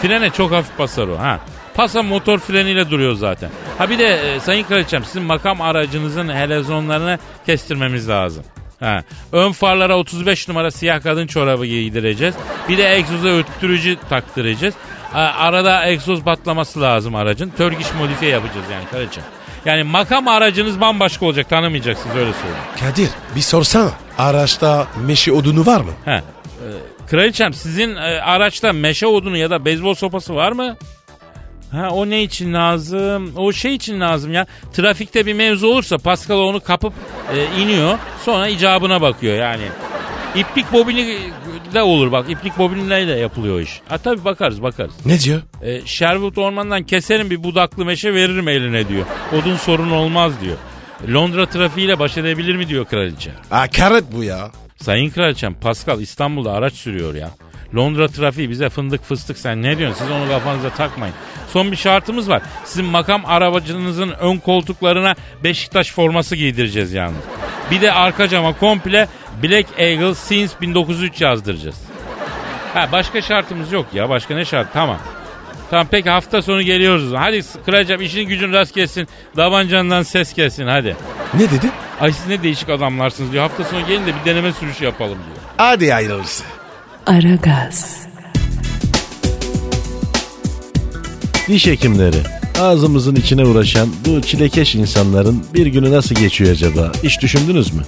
Frene 0.02 0.30
çok 0.30 0.52
hafif 0.52 0.78
basar 0.78 1.08
o. 1.08 1.18
Ha. 1.18 1.40
Pasa 1.74 2.02
motor 2.02 2.38
freniyle 2.38 2.90
duruyor 2.90 3.14
zaten. 3.14 3.50
Ha 3.78 3.90
bir 3.90 3.98
de 3.98 4.34
e, 4.34 4.40
Sayın 4.40 4.64
Kraliçem 4.64 5.04
sizin 5.04 5.22
makam 5.22 5.60
aracınızın 5.60 6.28
helezonlarını 6.28 7.18
kestirmemiz 7.46 8.08
lazım. 8.08 8.44
Ha. 8.82 9.02
Ön 9.32 9.52
farlara 9.52 9.98
35 9.98 10.48
numara 10.48 10.70
siyah 10.70 11.02
kadın 11.02 11.26
çorabı 11.26 11.66
giydireceğiz. 11.66 12.34
Bir 12.68 12.78
de 12.78 12.96
egzoza 12.96 13.28
öttürücü 13.28 13.96
taktıracağız. 14.08 14.74
Arada 15.14 15.86
egzoz 15.86 16.22
patlaması 16.22 16.80
lazım 16.80 17.14
aracın. 17.14 17.52
Turkish 17.58 17.94
modifiye 17.98 18.30
yapacağız 18.30 18.66
yani 18.72 18.84
kraliçem. 18.90 19.24
Yani 19.64 19.82
makam 19.82 20.28
aracınız 20.28 20.80
bambaşka 20.80 21.26
olacak 21.26 21.48
tanımayacaksınız 21.48 22.16
öyle 22.16 22.32
söyleyeyim. 22.32 22.64
Kadir 22.80 23.08
bir 23.36 23.40
sorsana. 23.40 23.90
Araçta 24.18 24.86
meşe 25.06 25.32
odunu 25.32 25.66
var 25.66 25.80
mı? 25.80 25.90
He. 26.04 26.10
Ee, 26.10 26.22
kraliçem 27.10 27.54
sizin 27.54 27.96
e, 27.96 28.00
araçta 28.00 28.72
meşe 28.72 29.06
odunu 29.06 29.36
ya 29.36 29.50
da 29.50 29.64
beyzbol 29.64 29.94
sopası 29.94 30.34
var 30.34 30.52
mı? 30.52 30.76
Ha 31.72 31.90
o 31.90 32.10
ne 32.10 32.22
için 32.22 32.54
lazım? 32.54 33.32
O 33.36 33.52
şey 33.52 33.74
için 33.74 34.00
lazım 34.00 34.32
ya. 34.32 34.46
Trafikte 34.72 35.26
bir 35.26 35.32
mevzu 35.32 35.66
olursa 35.66 35.98
Pascal 35.98 36.38
onu 36.38 36.60
kapıp 36.60 36.92
e, 37.34 37.62
iniyor. 37.62 37.98
Sonra 38.24 38.48
icabına 38.48 39.00
bakıyor 39.00 39.36
yani. 39.36 39.64
İplik 40.34 40.72
bobini 40.72 41.18
de 41.74 41.82
olur 41.82 42.12
bak. 42.12 42.30
İplik 42.30 42.58
bobiniyle 42.58 43.08
de 43.08 43.12
yapılıyor 43.12 43.60
iş. 43.60 43.80
Ha 43.88 43.98
tabii 43.98 44.24
bakarız 44.24 44.62
bakarız. 44.62 44.94
Ne 45.06 45.20
diyor? 45.20 45.42
E, 45.62 45.86
Sherwood 45.86 46.36
ormandan 46.36 46.82
keserim 46.82 47.30
bir 47.30 47.44
budaklı 47.44 47.84
meşe 47.84 48.14
veririm 48.14 48.48
eline 48.48 48.88
diyor. 48.88 49.04
Odun 49.40 49.56
sorun 49.56 49.90
olmaz 49.90 50.32
diyor. 50.40 50.56
Londra 51.14 51.46
trafiğiyle 51.46 51.98
baş 51.98 52.18
edebilir 52.18 52.56
mi 52.56 52.68
diyor 52.68 52.84
kraliçe. 52.84 53.30
Hakaret 53.50 54.04
bu 54.12 54.24
ya. 54.24 54.50
Sayın 54.76 55.10
Kraliçem 55.10 55.54
Pascal 55.54 56.00
İstanbul'da 56.00 56.52
araç 56.52 56.72
sürüyor 56.72 57.14
ya. 57.14 57.30
Londra 57.76 58.08
trafiği 58.08 58.50
bize 58.50 58.68
fındık 58.68 59.04
fıstık 59.04 59.38
sen 59.38 59.62
ne 59.62 59.78
diyorsun? 59.78 59.98
Siz 59.98 60.10
onu 60.10 60.28
kafanıza 60.28 60.70
takmayın. 60.70 61.14
Son 61.52 61.72
bir 61.72 61.76
şartımız 61.76 62.28
var. 62.28 62.42
Sizin 62.64 62.84
makam 62.84 63.22
arabacınızın 63.26 64.10
ön 64.10 64.36
koltuklarına 64.38 65.14
Beşiktaş 65.44 65.92
forması 65.92 66.36
giydireceğiz 66.36 66.92
yalnız. 66.92 67.22
Bir 67.70 67.80
de 67.80 67.92
arka 67.92 68.28
cama 68.28 68.58
komple 68.58 69.08
Black 69.42 69.68
Eagle 69.78 70.14
Since 70.14 70.52
1903 70.60 71.20
yazdıracağız. 71.20 71.76
Ha 72.74 72.88
başka 72.92 73.22
şartımız 73.22 73.72
yok 73.72 73.86
ya. 73.94 74.08
Başka 74.08 74.34
ne 74.34 74.44
şart? 74.44 74.72
Tamam. 74.72 74.98
Tamam 75.70 75.86
peki 75.90 76.10
hafta 76.10 76.42
sonu 76.42 76.62
geliyoruz. 76.62 77.12
Hadi 77.16 77.42
kraliçem 77.66 78.02
işin 78.02 78.28
gücün 78.28 78.52
rast 78.52 78.74
gelsin. 78.74 79.08
Davancandan 79.36 80.02
ses 80.02 80.34
gelsin 80.34 80.66
hadi. 80.66 80.96
Ne 81.34 81.50
dedi? 81.50 81.70
Ay 82.00 82.12
siz 82.12 82.26
ne 82.26 82.42
değişik 82.42 82.68
adamlarsınız 82.68 83.32
diyor. 83.32 83.42
Hafta 83.42 83.64
sonu 83.64 83.86
gelin 83.86 84.06
de 84.06 84.12
bir 84.20 84.30
deneme 84.30 84.52
sürüşü 84.52 84.84
yapalım 84.84 85.18
diyor. 85.18 85.36
Hadi 85.56 85.94
ayrılırsın. 85.94 86.46
Aragaz, 87.06 87.96
Diş 91.48 91.66
hekimleri. 91.66 92.16
Ağzımızın 92.60 93.16
içine 93.16 93.44
uğraşan 93.44 93.88
bu 94.06 94.22
çilekeş 94.22 94.74
insanların 94.74 95.44
bir 95.54 95.66
günü 95.66 95.92
nasıl 95.92 96.14
geçiyor 96.14 96.50
acaba? 96.50 96.92
Hiç 97.02 97.22
düşündünüz 97.22 97.74
mü? 97.74 97.82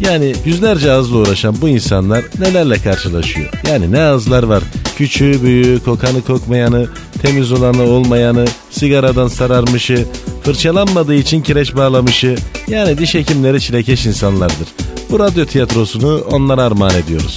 Yani 0.00 0.34
yüzlerce 0.44 0.92
ağızla 0.92 1.18
uğraşan 1.18 1.56
bu 1.60 1.68
insanlar 1.68 2.24
nelerle 2.38 2.78
karşılaşıyor? 2.78 3.48
Yani 3.68 3.92
ne 3.92 4.00
ağızlar 4.00 4.42
var? 4.42 4.62
Küçüğü, 4.96 5.42
büyüğü, 5.42 5.80
kokanı, 5.84 6.22
kokmayanı, 6.22 6.88
temiz 7.22 7.52
olanı, 7.52 7.82
olmayanı, 7.82 8.44
sigaradan 8.70 9.28
sararmışı, 9.28 10.06
fırçalanmadığı 10.42 11.14
için 11.14 11.42
kireç 11.42 11.76
bağlamışı. 11.76 12.36
Yani 12.68 12.98
diş 12.98 13.14
hekimleri 13.14 13.60
çilekeş 13.60 14.06
insanlardır. 14.06 14.68
Bu 15.10 15.18
radyo 15.18 15.46
tiyatrosunu 15.46 16.24
onlara 16.30 16.62
armağan 16.62 16.94
ediyoruz. 16.94 17.36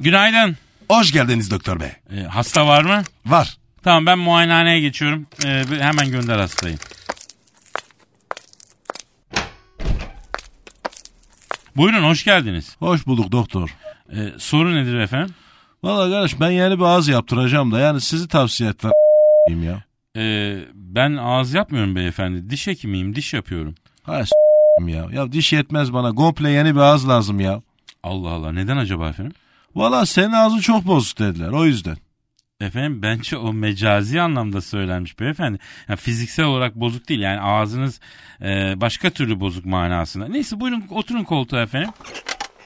Günaydın. 0.00 0.56
Hoş 0.90 1.12
geldiniz 1.12 1.50
doktor 1.50 1.80
bey. 1.80 1.88
Ee, 2.10 2.22
hasta 2.22 2.66
var 2.66 2.82
mı? 2.82 3.02
Var. 3.26 3.56
Tamam 3.82 4.06
ben 4.06 4.18
muayenehaneye 4.18 4.80
geçiyorum. 4.80 5.26
Ee, 5.44 5.64
hemen 5.80 6.10
gönder 6.10 6.38
hastayı. 6.38 6.76
Buyurun 11.76 12.02
hoş 12.04 12.24
geldiniz. 12.24 12.76
Hoş 12.78 13.06
bulduk 13.06 13.32
doktor. 13.32 13.76
Ee, 14.12 14.32
soru 14.38 14.74
nedir 14.74 14.94
efendim? 14.94 15.34
Valla 15.82 16.10
kardeş 16.10 16.40
ben 16.40 16.50
yeni 16.50 16.78
bir 16.78 16.84
ağız 16.84 17.08
yaptıracağım 17.08 17.72
da 17.72 17.80
yani 17.80 18.00
sizi 18.00 18.28
tavsiye 18.28 18.70
ettiler 18.70 18.92
ya. 19.62 19.84
Ee, 20.16 20.58
ben 20.74 21.16
ağız 21.16 21.54
yapmıyorum 21.54 21.96
beyefendi. 21.96 22.50
Diş 22.50 22.66
hekimiyim 22.66 23.14
diş 23.14 23.34
yapıyorum. 23.34 23.74
Ha 24.02 24.22
ya. 24.86 25.06
Ya 25.12 25.32
diş 25.32 25.52
yetmez 25.52 25.92
bana. 25.92 26.14
Komple 26.14 26.50
yeni 26.50 26.74
bir 26.74 26.80
ağız 26.80 27.08
lazım 27.08 27.40
ya. 27.40 27.62
Allah 28.02 28.28
Allah 28.30 28.52
neden 28.52 28.76
acaba 28.76 29.08
efendim? 29.08 29.32
Valla 29.76 30.06
senin 30.06 30.32
ağzın 30.32 30.58
çok 30.60 30.86
bozuk 30.86 31.18
dediler 31.18 31.48
o 31.48 31.64
yüzden. 31.64 31.96
Efendim 32.60 33.02
bence 33.02 33.36
o 33.36 33.52
mecazi 33.52 34.20
anlamda 34.20 34.60
söylenmiş 34.60 35.20
beyefendi. 35.20 35.58
Yani 35.88 35.96
fiziksel 35.96 36.44
olarak 36.46 36.74
bozuk 36.74 37.08
değil 37.08 37.20
yani 37.20 37.40
ağzınız 37.40 38.00
e, 38.42 38.74
başka 38.80 39.10
türlü 39.10 39.40
bozuk 39.40 39.64
manasında. 39.64 40.28
Neyse 40.28 40.60
buyurun 40.60 40.84
oturun 40.90 41.24
koltuğa 41.24 41.60
efendim. 41.62 41.90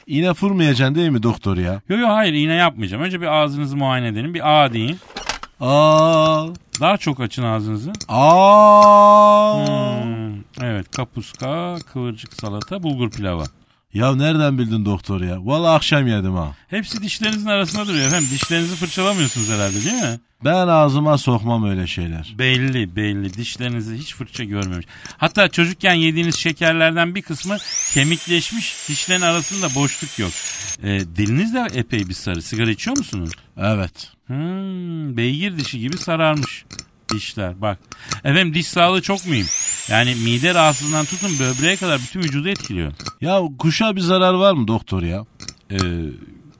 İğne 0.06 0.34
fırmayacaksın 0.34 0.94
değil 0.94 1.10
mi 1.10 1.22
doktor 1.22 1.56
ya? 1.56 1.72
Yok 1.88 2.00
yok 2.00 2.10
hayır 2.10 2.34
iğne 2.34 2.54
yapmayacağım. 2.54 3.02
Önce 3.02 3.20
bir 3.20 3.26
ağzınızı 3.26 3.76
muayene 3.76 4.08
edelim. 4.08 4.34
Bir 4.34 4.62
A 4.64 4.72
deyin. 4.72 4.98
Aa, 5.60 6.46
Daha 6.80 6.96
çok 6.96 7.20
açın 7.20 7.42
ağzınızı. 7.42 7.92
aa. 8.08 9.64
Hmm, 10.04 10.34
evet 10.62 10.90
kapuska, 10.96 11.76
kıvırcık 11.92 12.32
salata, 12.32 12.82
bulgur 12.82 13.10
pilavı. 13.10 13.44
Ya 13.94 14.14
nereden 14.14 14.58
bildin 14.58 14.84
doktor 14.84 15.20
ya? 15.20 15.46
Valla 15.46 15.74
akşam 15.74 16.06
yedim 16.06 16.34
ha. 16.34 16.54
Hepsi 16.68 17.02
dişlerinizin 17.02 17.46
arasında 17.46 17.86
duruyor 17.86 18.06
efendim. 18.06 18.28
Dişlerinizi 18.32 18.76
fırçalamıyorsunuz 18.76 19.50
herhalde 19.50 19.84
değil 19.84 20.02
mi? 20.02 20.20
Ben 20.44 20.68
ağzıma 20.68 21.18
sokmam 21.18 21.70
öyle 21.70 21.86
şeyler. 21.86 22.34
Belli 22.38 22.96
belli 22.96 23.34
dişlerinizi 23.34 23.96
hiç 23.96 24.14
fırça 24.14 24.44
görmemiş. 24.44 24.86
Hatta 25.18 25.48
çocukken 25.48 25.94
yediğiniz 25.94 26.36
şekerlerden 26.36 27.14
bir 27.14 27.22
kısmı 27.22 27.56
kemikleşmiş 27.92 28.88
dişlerin 28.88 29.20
arasında 29.20 29.74
boşluk 29.74 30.18
yok. 30.18 30.32
Ee, 30.82 31.00
diliniz 31.16 31.54
de 31.54 31.66
epey 31.74 32.08
bir 32.08 32.14
sarı. 32.14 32.42
Sigara 32.42 32.70
içiyor 32.70 32.96
musunuz? 32.96 33.30
Evet. 33.58 34.12
Hmm, 34.26 35.16
beygir 35.16 35.58
dişi 35.58 35.80
gibi 35.80 35.98
sararmış 35.98 36.64
dişler 37.10 37.60
bak. 37.60 37.78
Efendim 38.24 38.54
diş 38.54 38.66
sağlığı 38.66 39.02
çok 39.02 39.26
mühim. 39.26 39.46
Yani 39.88 40.14
mide 40.14 40.54
rahatsızlığından 40.54 41.04
tutun 41.04 41.30
böbreğe 41.38 41.76
kadar 41.76 42.00
bütün 42.00 42.20
vücudu 42.20 42.48
etkiliyor. 42.48 42.92
Ya 43.20 43.40
kuşa 43.58 43.96
bir 43.96 44.00
zarar 44.00 44.34
var 44.34 44.52
mı 44.52 44.68
doktor 44.68 45.02
ya? 45.02 45.26
Ee, 45.70 45.78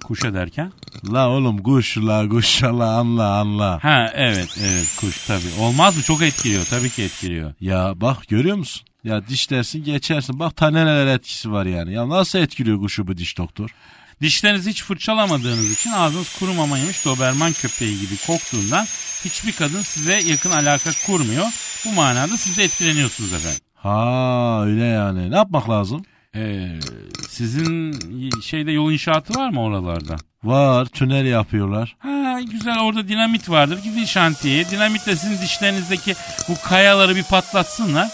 kuşa 0.04 0.35
derken? 0.35 0.73
La 1.12 1.28
oğlum 1.28 1.62
kuş 1.62 1.99
la 1.99 2.28
kuş 2.28 2.62
la 2.62 2.99
anla 2.99 3.38
anla. 3.38 3.78
Ha 3.85 4.12
evet 4.14 4.59
evet 4.62 4.97
kuş 5.00 5.26
tabii. 5.26 5.61
Olmaz 5.61 5.97
mı? 5.97 6.02
Çok 6.02 6.23
etkiliyor. 6.23 6.64
Tabii 6.64 6.90
ki 6.90 7.02
etkiliyor. 7.02 7.54
Ya 7.61 7.92
bak 7.97 8.28
görüyor 8.28 8.57
musun? 8.57 8.87
Ya 9.04 9.28
diş 9.28 9.50
dersin 9.50 9.85
geçersin. 9.85 10.38
Bak 10.38 10.57
ta 10.57 10.71
neler 10.71 11.07
etkisi 11.07 11.52
var 11.52 11.66
yani. 11.66 11.92
Ya 11.92 12.09
nasıl 12.09 12.38
etkiliyor 12.38 12.78
kuşu 12.78 13.07
bu 13.07 13.16
diş 13.16 13.38
doktor? 13.38 13.71
Dişlerinizi 14.21 14.71
hiç 14.71 14.85
fırçalamadığınız 14.85 15.73
için 15.73 15.90
ağzınız 15.90 16.42
yemiş 16.78 17.04
Doberman 17.04 17.52
köpeği 17.52 18.00
gibi 18.00 18.16
koktuğundan 18.26 18.87
hiçbir 19.25 19.53
kadın 19.53 19.83
size 19.83 20.21
yakın 20.27 20.50
alaka 20.50 20.91
kurmuyor. 21.07 21.47
Bu 21.87 21.93
manada 21.93 22.37
siz 22.37 22.59
de 22.59 22.65
etkileniyorsunuz 22.65 23.33
efendim. 23.33 23.61
Ha 23.75 24.62
öyle 24.65 24.85
yani. 24.85 25.31
Ne 25.31 25.37
yapmak 25.37 25.71
lazım? 25.71 26.05
Ee, 26.37 26.69
sizin 27.29 27.93
şeyde 28.41 28.73
yol 28.73 28.93
inşaatı 28.93 29.39
var 29.41 29.50
mı 29.50 29.62
oralarda? 29.62 30.17
Var 30.45 30.87
tünel 30.87 31.27
yapıyorlar. 31.27 31.97
Ha 31.99 32.41
güzel 32.41 32.79
orada 32.79 33.09
dinamit 33.09 33.50
vardır. 33.50 33.79
Gidin 33.85 34.05
şantiyeye. 34.05 34.71
Dinamitle 34.71 35.17
sizin 35.17 35.43
dişlerinizdeki 35.43 36.15
bu 36.49 36.69
kayaları 36.69 37.17
bir 37.17 37.23
patlatsınlar. 37.23 38.09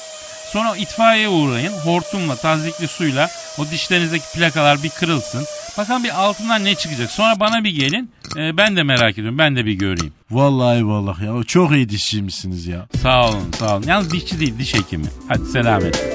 Sonra 0.53 0.77
itfaiyeye 0.77 1.29
uğrayın. 1.29 1.73
Hortumla, 1.73 2.37
tazikli 2.37 2.89
suyla 2.89 3.29
o 3.59 3.71
dişlerinizdeki 3.71 4.25
plakalar 4.35 4.83
bir 4.83 4.91
kırılsın. 4.91 5.45
Bakalım 5.79 6.05
bir 6.05 6.23
altından 6.25 6.65
ne 6.65 6.75
çıkacak. 6.75 7.11
Sonra 7.11 7.41
bana 7.41 7.65
bir 7.65 7.71
gelin. 7.71 8.11
Ee, 8.37 8.57
ben 8.57 8.77
de 8.77 8.83
merak 8.83 9.13
ediyorum. 9.13 9.39
Ben 9.39 9.57
de 9.57 9.67
bir 9.67 9.73
göreyim. 9.73 10.13
Vallahi 10.31 10.87
vallahi 10.87 11.25
ya. 11.25 11.45
Çok 11.45 11.73
iyi 11.73 11.89
dişçiymişsiniz 11.89 12.67
ya. 12.67 12.87
Sağ 13.03 13.29
olun, 13.29 13.51
sağ 13.59 13.77
olun. 13.77 13.85
Yalnız 13.87 14.13
dişçi 14.13 14.41
değil, 14.41 14.59
diş 14.59 14.75
hekimi. 14.75 15.07
Hadi 15.29 15.45
selamet. 15.45 16.07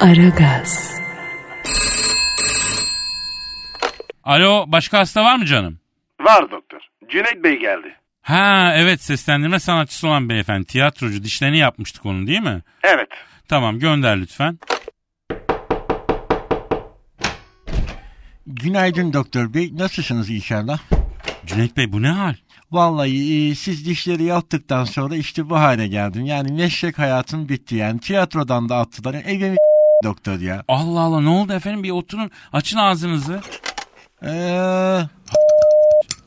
Aragaz, 0.00 0.92
Alo, 4.24 4.64
başka 4.68 4.98
hasta 4.98 5.24
var 5.24 5.36
mı 5.36 5.44
canım? 5.46 5.78
Var 6.20 6.50
doktor. 6.50 6.78
Cüneyt 7.08 7.44
Bey 7.44 7.58
geldi. 7.58 7.94
Ha 8.22 8.72
evet 8.76 9.02
seslendirme 9.02 9.60
sanatçısı 9.60 10.08
olan 10.08 10.28
beyefendi. 10.28 10.66
Tiyatrocu 10.66 11.22
dişlerini 11.24 11.58
yapmıştık 11.58 12.06
onun 12.06 12.26
değil 12.26 12.40
mi? 12.40 12.62
Evet. 12.82 13.08
Tamam 13.48 13.78
gönder 13.78 14.20
lütfen. 14.20 14.58
Günaydın 18.46 19.12
doktor 19.12 19.54
bey. 19.54 19.70
Nasılsınız 19.74 20.30
inşallah? 20.30 20.78
Cüneyt 21.46 21.76
Bey 21.76 21.92
bu 21.92 22.02
ne 22.02 22.08
hal? 22.08 22.34
Vallahi 22.72 23.50
e, 23.50 23.54
siz 23.54 23.86
dişleri 23.86 24.24
yaptıktan 24.24 24.84
sonra 24.84 25.16
işte 25.16 25.50
bu 25.50 25.56
hale 25.56 25.86
geldim. 25.86 26.26
Yani 26.26 26.52
meslek 26.52 26.98
hayatım 26.98 27.48
bitti 27.48 27.74
yani. 27.74 28.00
Tiyatrodan 28.00 28.68
da 28.68 28.76
attılar. 28.76 29.14
Evimi 29.14 29.56
doktor 30.04 30.40
ya. 30.40 30.64
Allah 30.68 31.00
Allah 31.00 31.20
ne 31.20 31.28
oldu 31.28 31.52
efendim 31.52 31.82
bir 31.82 31.90
oturun 31.90 32.30
açın 32.52 32.76
ağzınızı. 32.78 33.40
Ee, 34.22 35.00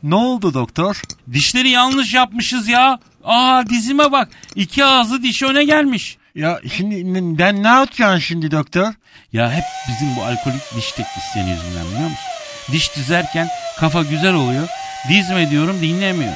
ne 0.04 0.16
oldu 0.16 0.54
doktor? 0.54 1.02
Dişleri 1.34 1.70
yanlış 1.70 2.14
yapmışız 2.14 2.68
ya. 2.68 3.00
Aa 3.24 3.64
dizime 3.70 4.12
bak 4.12 4.30
iki 4.56 4.86
ağzı 4.86 5.24
dişi 5.24 5.46
öne 5.46 5.64
gelmiş. 5.64 6.18
Ya 6.36 6.60
şimdi 6.78 7.06
ben 7.40 7.64
ne 7.64 7.68
yapacağım 7.68 8.22
şimdi 8.22 8.52
doktor? 8.52 8.94
Ya 9.34 9.52
hep 9.52 9.64
bizim 9.88 10.16
bu 10.16 10.24
alkolik 10.24 10.76
diş 10.76 10.92
teknisyeni 10.92 11.50
yüzünden 11.50 11.86
biliyor 11.86 12.10
musun? 12.10 12.26
Diş 12.72 12.96
dizerken 12.96 13.48
kafa 13.80 14.02
güzel 14.02 14.34
oluyor. 14.34 14.68
Dizme 15.10 15.50
diyorum 15.50 15.82
dinlemiyor. 15.82 16.34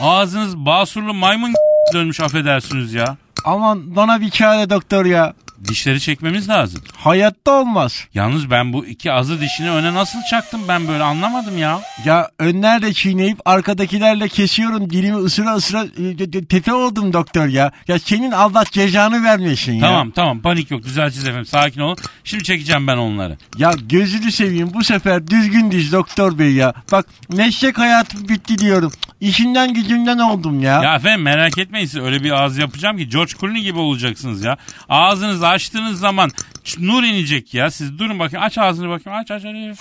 Ağzınız 0.00 0.56
basurlu 0.56 1.14
maymun 1.14 1.54
dönmüş 1.94 2.20
affedersiniz 2.20 2.94
ya. 2.94 3.16
Aman 3.44 3.96
bana 3.96 4.20
bir 4.20 4.30
çare 4.30 4.70
doktor 4.70 5.04
ya. 5.04 5.34
Dişleri 5.68 6.00
çekmemiz 6.00 6.48
lazım. 6.48 6.82
Hayatta 7.04 7.52
olmaz. 7.52 8.04
Yalnız 8.14 8.50
ben 8.50 8.72
bu 8.72 8.86
iki 8.86 9.12
azı 9.12 9.40
dişini 9.40 9.70
öne 9.70 9.94
nasıl 9.94 10.18
çaktım 10.30 10.60
ben 10.68 10.88
böyle 10.88 11.02
anlamadım 11.02 11.58
ya. 11.58 11.80
Ya 12.04 12.30
önlerle 12.38 12.92
çiğneyip 12.92 13.38
arkadakilerle 13.44 14.28
kesiyorum. 14.28 14.90
Dilimi 14.90 15.16
ısıra 15.16 15.54
ısıra 15.54 15.84
e, 15.84 16.44
tete 16.46 16.72
oldum 16.72 17.12
doktor 17.12 17.46
ya. 17.46 17.72
Ya 17.88 17.98
senin 17.98 18.30
Allah 18.30 18.64
cezanı 18.70 19.24
vermesin 19.24 19.72
ya. 19.72 19.80
Tamam 19.80 20.10
tamam 20.10 20.40
panik 20.40 20.70
yok 20.70 20.84
düzelteceğiz 20.84 21.28
efendim 21.28 21.46
sakin 21.46 21.80
olun. 21.80 21.96
Şimdi 22.24 22.44
çekeceğim 22.44 22.86
ben 22.86 22.96
onları. 22.96 23.36
Ya 23.58 23.72
gözünü 23.88 24.32
seveyim 24.32 24.74
bu 24.74 24.84
sefer 24.84 25.26
düzgün 25.26 25.70
diz 25.70 25.92
doktor 25.92 26.38
bey 26.38 26.52
ya. 26.52 26.74
Bak 26.92 27.06
meslek 27.28 27.78
hayatım 27.78 28.28
bitti 28.28 28.58
diyorum. 28.58 28.92
İşinden 29.20 29.74
gücünden 29.74 30.18
oldum 30.18 30.62
ya. 30.62 30.82
Ya 30.82 30.96
efendim 30.96 31.22
merak 31.22 31.58
etmeyin 31.58 31.86
siz 31.86 32.00
öyle 32.00 32.22
bir 32.24 32.30
ağız 32.30 32.58
yapacağım 32.58 32.96
ki 32.96 33.08
George 33.08 33.32
Clooney 33.40 33.62
gibi 33.62 33.78
olacaksınız 33.78 34.44
ya. 34.44 34.56
Ağzınızı 34.88 35.48
açtığınız 35.48 36.00
zaman 36.00 36.30
ç- 36.70 36.86
nur 36.86 37.02
inecek 37.04 37.54
ya. 37.54 37.70
Siz 37.70 37.98
durun 37.98 38.18
bakayım 38.18 38.46
aç 38.46 38.58
ağzını 38.58 38.88
bakayım 38.88 39.18
aç 39.20 39.30
aç 39.30 39.44
aç. 39.44 39.78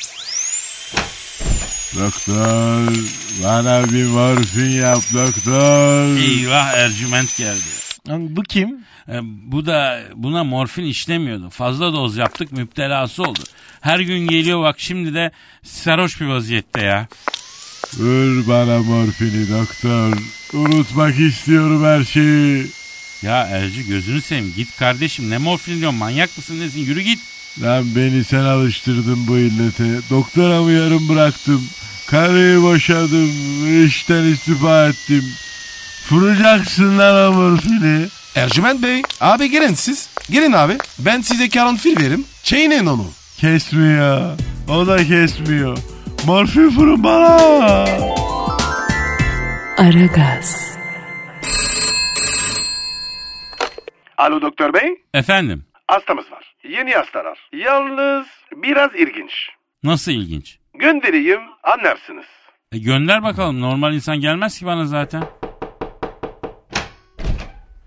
Doktor 1.96 2.88
bana 3.44 3.84
bir 3.92 4.06
morfin 4.06 4.70
yap 4.70 5.02
doktor. 5.14 6.18
Eyvah 6.18 6.74
Ercüment 6.74 7.38
geldi. 7.38 7.60
Lan 8.10 8.36
Bu 8.36 8.44
kim? 8.44 8.78
E, 9.10 9.20
bu 9.24 9.66
da 9.66 10.02
buna 10.16 10.44
morfin 10.44 10.84
işlemiyordu. 10.84 11.50
Fazla 11.50 11.94
doz 11.94 12.18
yaptık 12.18 12.52
müptelası 12.52 13.24
oldu. 13.24 13.40
Her 13.82 14.00
gün 14.00 14.28
geliyor 14.28 14.64
bak 14.64 14.76
şimdi 14.80 15.14
de 15.14 15.32
sarhoş 15.64 16.22
bir 16.22 16.26
vaziyette 16.26 16.82
ya. 16.82 17.08
Ver 18.00 18.48
bana 18.48 18.80
morfini 18.80 19.50
doktor. 19.50 20.14
Unutmak 20.54 21.20
istiyorum 21.20 21.84
her 21.86 22.04
şeyi. 22.04 22.66
Ya 23.24 23.38
Ercü 23.44 23.88
gözünü 23.88 24.22
seveyim 24.22 24.54
git 24.58 24.78
kardeşim 24.78 25.30
ne 25.30 25.38
morfin 25.38 25.80
diyorsun 25.80 26.00
manyak 26.00 26.38
mısın 26.38 26.60
nesin 26.60 26.80
yürü 26.80 27.02
git. 27.02 27.20
Lan 27.62 27.86
beni 27.96 28.24
sen 28.24 28.44
alıştırdın 28.44 29.28
bu 29.28 29.38
illete. 29.38 29.84
Doktora 30.10 30.62
mı 30.62 30.72
yarım 30.72 31.10
bıraktım. 31.10 31.64
Karıyı 32.08 32.62
boşadım. 32.62 33.30
işten 33.86 34.24
istifa 34.24 34.88
ettim. 34.88 35.24
Furacaksın 36.06 36.98
lan 36.98 37.34
o 37.34 37.36
morfini. 37.36 38.08
Ercüment 38.36 38.84
Bey. 38.84 39.02
Abi 39.22 39.50
gelin 39.52 39.74
siz. 39.74 40.10
Gelin 40.30 40.52
abi. 40.52 40.78
Ben 41.00 41.22
size 41.22 41.50
karanfil 41.50 41.98
veririm. 42.00 42.26
Çiğneyin 42.44 42.86
onu. 42.86 43.06
Kesmiyor. 43.38 44.40
O 44.70 44.88
da 44.88 44.98
kesmiyor. 45.08 45.78
Morfin 46.26 46.70
fırın 46.70 47.04
bana. 47.04 47.86
Aragaz, 49.78 50.69
Alo 54.20 54.42
doktor 54.42 54.74
bey. 54.74 54.90
Efendim 55.14 55.64
Hastamız 55.88 56.32
var. 56.32 56.56
Yeni 56.70 56.94
hastalar. 56.94 57.50
Yalnız 57.54 58.28
biraz 58.56 58.96
ilginç. 58.96 59.32
nasıl 59.84 60.12
ilginç. 60.12 60.58
Göndereyim 60.74 61.40
anlarsınız. 61.64 62.26
E 62.72 62.78
gönder 62.80 63.24
bakalım 63.24 63.62
normal 63.62 63.94
insan 63.94 64.20
gelmez 64.20 64.60
ki 64.60 64.66
bana 64.66 64.86
zaten. 64.86 65.24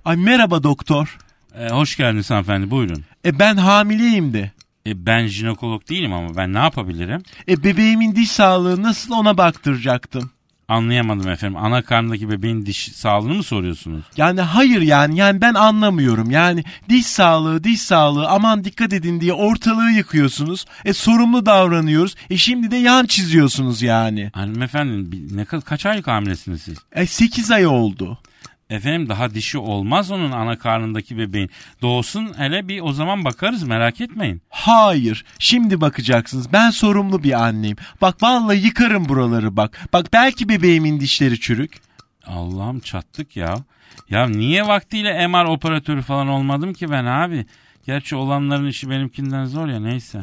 Ay 0.05 0.17
merhaba 0.17 0.63
doktor. 0.63 1.19
E, 1.59 1.69
hoş 1.69 1.97
geldiniz 1.97 2.31
hanımefendi 2.31 2.71
buyurun. 2.71 3.05
E 3.25 3.39
ben 3.39 3.57
hamileyim 3.57 4.33
de. 4.33 4.51
E, 4.87 5.07
ben 5.07 5.27
jinekolog 5.27 5.89
değilim 5.89 6.13
ama 6.13 6.37
ben 6.37 6.53
ne 6.55 6.59
yapabilirim? 6.59 7.23
E 7.49 7.65
bebeğimin 7.65 8.17
diş 8.17 8.31
sağlığı 8.31 8.83
nasıl 8.83 9.15
ona 9.15 9.39
baktıracaktım. 9.39 10.31
Anlayamadım 10.73 11.31
efendim. 11.31 11.57
Ana 11.57 11.83
karnındaki 11.83 12.31
bebeğin 12.31 12.67
diş 12.67 12.93
sağlığını 12.93 13.35
mı 13.35 13.43
soruyorsunuz? 13.43 14.05
Yani 14.17 14.41
hayır 14.41 14.81
yani 14.81 15.19
yani 15.19 15.41
ben 15.41 15.55
anlamıyorum. 15.55 16.31
Yani 16.31 16.65
diş 16.89 17.07
sağlığı 17.07 17.65
diş 17.65 17.83
sağlığı 17.83 18.29
aman 18.29 18.65
dikkat 18.65 18.93
edin 18.93 19.21
diye 19.21 19.33
ortalığı 19.33 19.91
yıkıyorsunuz. 19.91 20.65
E 20.85 20.93
sorumlu 20.93 21.47
davranıyoruz. 21.47 22.15
E 22.31 22.37
şimdi 22.37 22.71
de 22.71 22.77
yan 22.77 23.07
çiziyorsunuz 23.07 23.83
yani. 23.83 24.31
Hanımefendi 24.35 25.37
ne 25.37 25.45
kadar 25.45 25.65
kaç 25.65 25.87
aylık 25.87 26.07
hamilesiniz 26.07 26.63
siz? 26.63 26.79
E 26.93 27.07
8 27.07 27.51
ay 27.51 27.67
oldu. 27.67 28.19
Efendim 28.73 29.09
daha 29.09 29.35
dişi 29.35 29.59
olmaz 29.59 30.11
onun 30.11 30.33
ana 30.33 30.59
karnındaki 30.59 31.19
bebeğin. 31.19 31.51
Doğsun 31.83 32.39
hele 32.39 32.69
bir 32.69 32.81
o 32.81 32.93
zaman 32.93 33.25
bakarız 33.25 33.63
merak 33.63 34.01
etmeyin. 34.01 34.43
Hayır. 34.51 35.25
Şimdi 35.39 35.81
bakacaksınız. 35.81 36.53
Ben 36.53 36.71
sorumlu 36.71 37.23
bir 37.23 37.43
anneyim. 37.45 37.77
Bak 38.01 38.23
vallahi 38.23 38.59
yıkarım 38.59 39.09
buraları 39.09 39.57
bak. 39.57 39.89
Bak 39.93 40.07
belki 40.13 40.49
bebeğimin 40.49 41.01
dişleri 41.01 41.41
çürük. 41.41 41.81
Allah'ım 42.27 42.81
çattık 42.81 43.37
ya. 43.37 43.57
Ya 44.11 44.27
niye 44.27 44.67
vaktiyle 44.67 45.27
MR 45.27 45.45
operatörü 45.45 46.03
falan 46.03 46.29
olmadım 46.29 46.73
ki 46.73 46.91
ben 46.91 47.05
abi? 47.05 47.47
Gerçi 47.87 48.17
olanların 48.17 48.67
işi 48.67 48.91
benimkinden 48.91 49.45
zor 49.45 49.69
ya 49.69 49.81
neyse. 49.81 50.21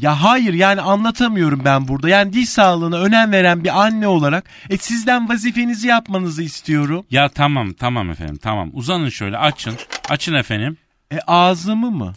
Ya 0.00 0.22
hayır 0.22 0.54
yani 0.54 0.80
anlatamıyorum 0.80 1.62
ben 1.64 1.88
burada. 1.88 2.08
Yani 2.08 2.32
diş 2.32 2.48
sağlığına 2.48 2.98
önem 2.98 3.32
veren 3.32 3.64
bir 3.64 3.82
anne 3.82 4.06
olarak 4.06 4.44
e 4.70 4.76
sizden 4.76 5.28
vazifenizi 5.28 5.88
yapmanızı 5.88 6.42
istiyorum. 6.42 7.06
Ya 7.10 7.28
tamam 7.28 7.72
tamam 7.72 8.10
efendim 8.10 8.38
tamam 8.42 8.70
uzanın 8.72 9.08
şöyle 9.08 9.38
açın. 9.38 9.74
Açın 10.08 10.34
efendim. 10.34 10.76
E 11.12 11.18
ağzımı 11.26 11.90
mı? 11.90 12.12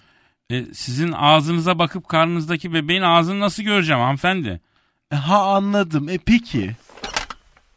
E, 0.50 0.66
sizin 0.74 1.12
ağzınıza 1.12 1.80
bakıp 1.80 2.08
karnınızdaki 2.08 2.74
bebeğin 2.74 3.02
ağzını 3.02 3.40
nasıl 3.40 3.64
göreceğim 3.64 4.02
hanımefendi? 4.02 4.62
E, 5.12 5.16
ha 5.16 5.56
anladım. 5.56 6.10
E 6.10 6.18
peki. 6.18 6.72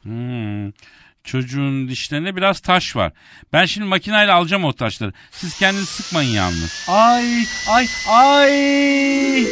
Hmm. 0.03 0.73
Çocuğun 1.29 1.89
dişlerinde 1.89 2.37
biraz 2.37 2.61
taş 2.61 2.97
var. 2.97 3.13
Ben 3.53 3.65
şimdi 3.65 3.87
makineyle 3.87 4.33
alacağım 4.33 4.65
o 4.65 4.73
taşları. 4.73 5.13
Siz 5.31 5.59
kendinizi 5.59 5.87
sıkmayın 5.87 6.31
yalnız. 6.31 6.87
Ay 6.89 7.45
ay 7.71 7.87
ay. 8.09 9.47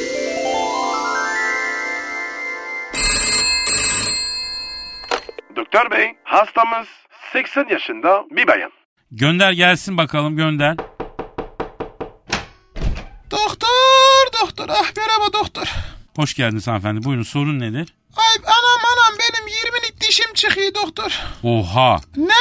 Doktor 5.57 5.91
bey 5.91 6.07
hastamız 6.25 6.87
80 7.33 7.67
yaşında 7.71 8.25
bir 8.31 8.47
bayan. 8.47 8.71
Gönder 9.11 9.53
gelsin 9.53 9.97
bakalım 9.97 10.37
gönder. 10.37 10.77
doktor. 14.43 14.67
Ah 14.69 14.93
merhaba 14.97 15.33
doktor. 15.33 15.67
Hoş 16.17 16.35
geldiniz 16.35 16.67
hanımefendi. 16.67 17.05
Buyurun 17.05 17.23
sorun 17.23 17.61
nedir? 17.61 17.95
Ay 18.17 18.35
anam 18.45 18.81
anam 18.93 19.19
benim 19.19 19.49
20'lik 19.49 20.01
dişim 20.01 20.35
çıkıyor 20.35 20.75
doktor. 20.75 21.21
Oha. 21.43 22.01
Ne? 22.17 22.33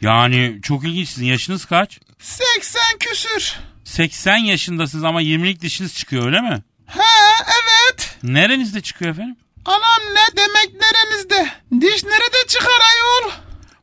Yani 0.00 0.58
çok 0.62 0.84
ilginç. 0.84 1.08
Sizin 1.08 1.26
yaşınız 1.26 1.64
kaç? 1.64 1.98
80 2.18 2.82
küsür. 3.00 3.56
80 3.84 4.36
yaşındasınız 4.36 5.04
ama 5.04 5.22
20'lik 5.22 5.60
dişiniz 5.62 5.94
çıkıyor 5.94 6.26
öyle 6.26 6.40
mi? 6.40 6.62
He 6.86 7.02
evet. 7.46 8.16
Nerenizde 8.22 8.80
çıkıyor 8.80 9.10
efendim? 9.10 9.36
Anam 9.64 10.14
ne 10.14 10.36
demek 10.36 10.80
nerenizde? 10.80 11.48
Diş 11.80 12.04
nerede 12.04 12.46
çıkar 12.48 12.68
ayol? 12.92 13.32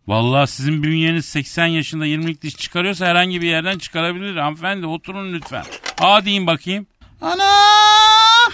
Vallahi 0.07 0.47
sizin 0.51 0.83
bünyeniz 0.83 1.25
80 1.25 1.65
yaşında 1.65 2.05
20'lik 2.07 2.41
diş 2.41 2.55
çıkarıyorsa 2.57 3.05
herhangi 3.05 3.41
bir 3.41 3.47
yerden 3.47 3.77
çıkarabilir. 3.77 4.35
Hanımefendi 4.35 4.85
oturun 4.85 5.33
lütfen. 5.33 5.65
Aa 5.99 6.25
deyin 6.25 6.47
bakayım. 6.47 6.87
Anam. 7.21 8.53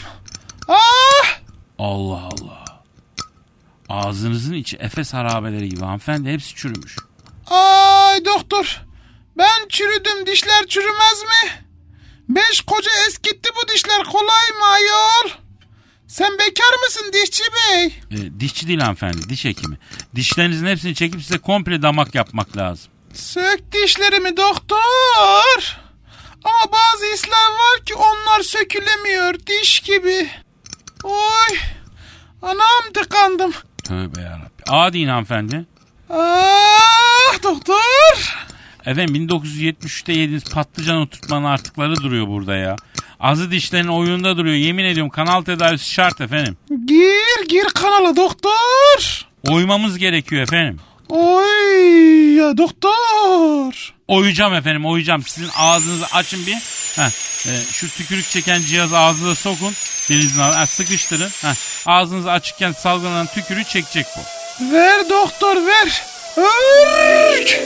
Ah. 0.67 1.34
Allah 1.79 2.29
Allah. 2.31 2.65
Ağzınızın 3.89 4.53
içi 4.53 4.77
Efes 4.77 5.13
harabeleri 5.13 5.69
gibi 5.69 5.79
hanımefendi 5.79 6.29
hepsi 6.31 6.55
çürümüş. 6.55 6.95
Ay 7.47 8.25
doktor. 8.25 8.81
Ben 9.37 9.67
çürüdüm 9.69 10.25
dişler 10.27 10.67
çürümez 10.67 11.23
mi? 11.23 11.65
Beş 12.29 12.61
koca 12.61 12.91
eskitti 13.07 13.49
bu 13.63 13.67
dişler 13.67 14.03
kolay 14.03 14.49
mı 14.59 14.65
ayol? 14.65 15.31
Sen 16.07 16.33
bekar 16.33 16.79
mısın 16.85 17.11
dişçi 17.13 17.43
bey? 17.43 17.85
Ee, 17.85 18.39
dişçi 18.39 18.67
değil 18.67 18.79
hanımefendi 18.79 19.29
diş 19.29 19.45
hekimi. 19.45 19.77
Dişlerinizin 20.15 20.65
hepsini 20.65 20.95
çekip 20.95 21.21
size 21.23 21.37
komple 21.37 21.81
damak 21.81 22.15
yapmak 22.15 22.57
lazım. 22.57 22.91
Sök 23.13 23.71
dişlerimi 23.71 24.37
doktor. 24.37 25.77
Ama 26.43 26.71
bazı 26.71 27.05
hisler 27.13 27.51
var 27.51 27.85
ki 27.85 27.95
onlar 27.95 28.41
sökülemiyor 28.43 29.33
diş 29.47 29.79
gibi. 29.79 30.29
Oy. 31.05 31.57
Anam 32.41 32.93
tıkandım. 32.93 33.53
Tövbe 33.83 34.21
yarabbim. 34.21 34.49
Aa 34.67 34.93
deyin 34.93 35.07
hanımefendi. 35.07 35.65
Ah 36.09 37.43
doktor. 37.43 38.35
Efendim 38.85 39.15
1973'te 39.15 40.13
yediğiniz 40.13 40.43
patlıcan 40.49 40.97
oturtmanın 40.97 41.45
artıkları 41.45 41.95
duruyor 41.95 42.27
burada 42.27 42.55
ya. 42.55 42.75
Azı 43.19 43.51
dişlerin 43.51 43.87
oyunda 43.87 44.37
duruyor. 44.37 44.55
Yemin 44.55 44.85
ediyorum 44.85 45.09
kanal 45.09 45.41
tedavisi 45.41 45.91
şart 45.91 46.21
efendim. 46.21 46.57
Gir 46.85 47.47
gir 47.49 47.63
kanala 47.65 48.15
doktor. 48.15 49.25
Oymamız 49.49 49.97
gerekiyor 49.97 50.41
efendim. 50.43 50.79
Oy 51.09 52.35
ya 52.35 52.57
doktor. 52.57 53.93
Oyacağım 54.07 54.53
efendim 54.53 54.85
oyacağım. 54.85 55.21
Sizin 55.21 55.49
ağzınızı 55.57 56.05
açın 56.13 56.45
bir. 56.47 56.55
Heh, 56.95 57.09
e, 57.51 57.53
şu 57.71 57.89
tükürük 57.89 58.25
çeken 58.25 58.59
cihazı 58.61 58.97
ağzına 58.97 59.35
sokun. 59.35 59.73
Denizin 60.09 60.41
ağzına 60.41 60.59
ha, 60.61 60.65
sıkıştırın. 60.65 61.29
Heh, 61.29 61.87
ağzınızı 61.87 62.31
açıkken 62.31 62.71
salgılanan 62.71 63.25
tükürüğü 63.25 63.63
çekecek 63.63 64.05
bu. 64.17 64.21
Ver 64.73 65.09
doktor 65.09 65.55
ver. 65.65 66.03
Örk. 66.37 67.59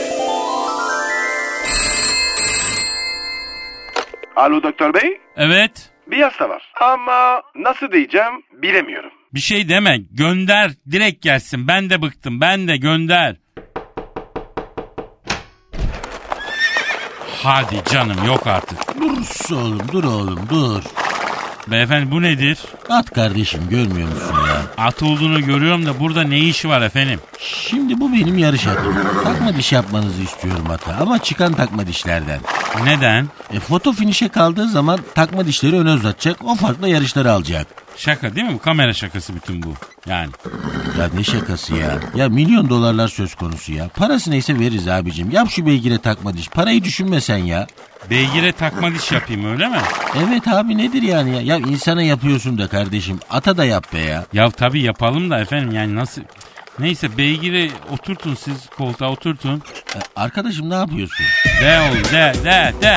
Alo 4.36 4.62
doktor 4.62 4.94
bey. 4.94 5.20
Evet. 5.36 5.90
Bir 6.06 6.22
hasta 6.22 6.48
var. 6.48 6.72
Ama 6.80 7.42
nasıl 7.54 7.92
diyeceğim 7.92 8.42
bilemiyorum. 8.52 9.10
Bir 9.34 9.40
şey 9.40 9.68
deme. 9.68 9.98
Gönder. 10.10 10.72
Direkt 10.90 11.22
gelsin. 11.22 11.68
Ben 11.68 11.90
de 11.90 12.02
bıktım. 12.02 12.40
Ben 12.40 12.68
de 12.68 12.76
gönder. 12.76 13.36
Hadi 17.42 17.82
canım 17.92 18.26
yok 18.26 18.46
artık. 18.46 18.78
Dur 19.00 19.56
oğlum 19.56 19.80
dur 19.92 20.04
oğlum 20.04 20.40
dur. 20.50 20.82
Beyefendi 21.66 22.10
bu 22.10 22.22
nedir? 22.22 22.58
At 22.88 23.10
kardeşim 23.10 23.68
görmüyor 23.70 24.08
musun 24.08 24.34
ya? 24.48 24.84
At 24.84 25.02
olduğunu 25.02 25.44
görüyorum 25.46 25.86
da 25.86 26.00
burada 26.00 26.22
ne 26.22 26.38
işi 26.38 26.68
var 26.68 26.82
efendim? 26.82 27.20
Şimdi 27.38 28.00
bu 28.00 28.12
benim 28.12 28.38
yarış 28.38 28.66
atım. 28.66 28.94
Takma 29.24 29.56
diş 29.56 29.72
yapmanızı 29.72 30.22
istiyorum 30.22 30.66
ata 30.70 30.96
ama 31.00 31.18
çıkan 31.18 31.52
takma 31.52 31.86
dişlerden. 31.86 32.40
Neden? 32.84 33.28
E, 33.52 33.60
foto 33.60 33.92
finişe 33.92 34.28
kaldığı 34.28 34.68
zaman 34.68 35.00
takma 35.14 35.46
dişleri 35.46 35.76
öne 35.76 35.90
uzatacak 35.90 36.44
o 36.44 36.54
farkla 36.54 36.88
yarışları 36.88 37.32
alacak. 37.32 37.66
Şaka 37.96 38.34
değil 38.34 38.46
mi? 38.46 38.54
Bu 38.54 38.58
kamera 38.58 38.92
şakası 38.92 39.34
bütün 39.34 39.62
bu. 39.62 39.74
Yani. 40.06 40.30
Ya 40.98 41.08
ne 41.14 41.24
şakası 41.24 41.74
ya? 41.74 41.98
Ya 42.14 42.28
milyon 42.28 42.68
dolarlar 42.70 43.08
söz 43.08 43.34
konusu 43.34 43.72
ya. 43.72 43.88
Parası 43.88 44.30
neyse 44.30 44.58
veririz 44.58 44.88
abicim. 44.88 45.30
Yap 45.30 45.50
şu 45.50 45.66
beygire 45.66 45.98
takma 45.98 46.36
diş. 46.36 46.48
Parayı 46.48 46.84
düşünme 46.84 47.20
sen 47.20 47.36
ya. 47.38 47.66
Beygire 48.10 48.52
takma 48.52 48.94
diş 48.94 49.12
yapayım 49.12 49.52
öyle 49.52 49.68
mi? 49.68 49.78
Evet 50.28 50.48
abi 50.48 50.78
nedir 50.78 51.02
yani 51.02 51.34
ya? 51.34 51.40
Ya 51.40 51.56
insana 51.58 52.02
yapıyorsun 52.02 52.58
da 52.58 52.68
kardeşim. 52.68 53.20
Ata 53.30 53.56
da 53.56 53.64
yap 53.64 53.92
be 53.92 53.98
ya. 53.98 54.24
Ya 54.32 54.50
tabii 54.50 54.82
yapalım 54.82 55.30
da 55.30 55.40
efendim 55.40 55.72
yani 55.72 55.94
nasıl... 55.94 56.22
Neyse 56.78 57.18
beygiri 57.18 57.70
oturtun 57.92 58.34
siz 58.34 58.54
koltuğa 58.76 59.10
oturtun. 59.10 59.62
E, 59.96 59.98
arkadaşım 60.16 60.70
ne 60.70 60.74
yapıyorsun? 60.74 61.26
De 61.62 61.80
oğlum 61.80 62.04
de 62.04 62.34
de 62.44 62.74
de. 62.82 62.96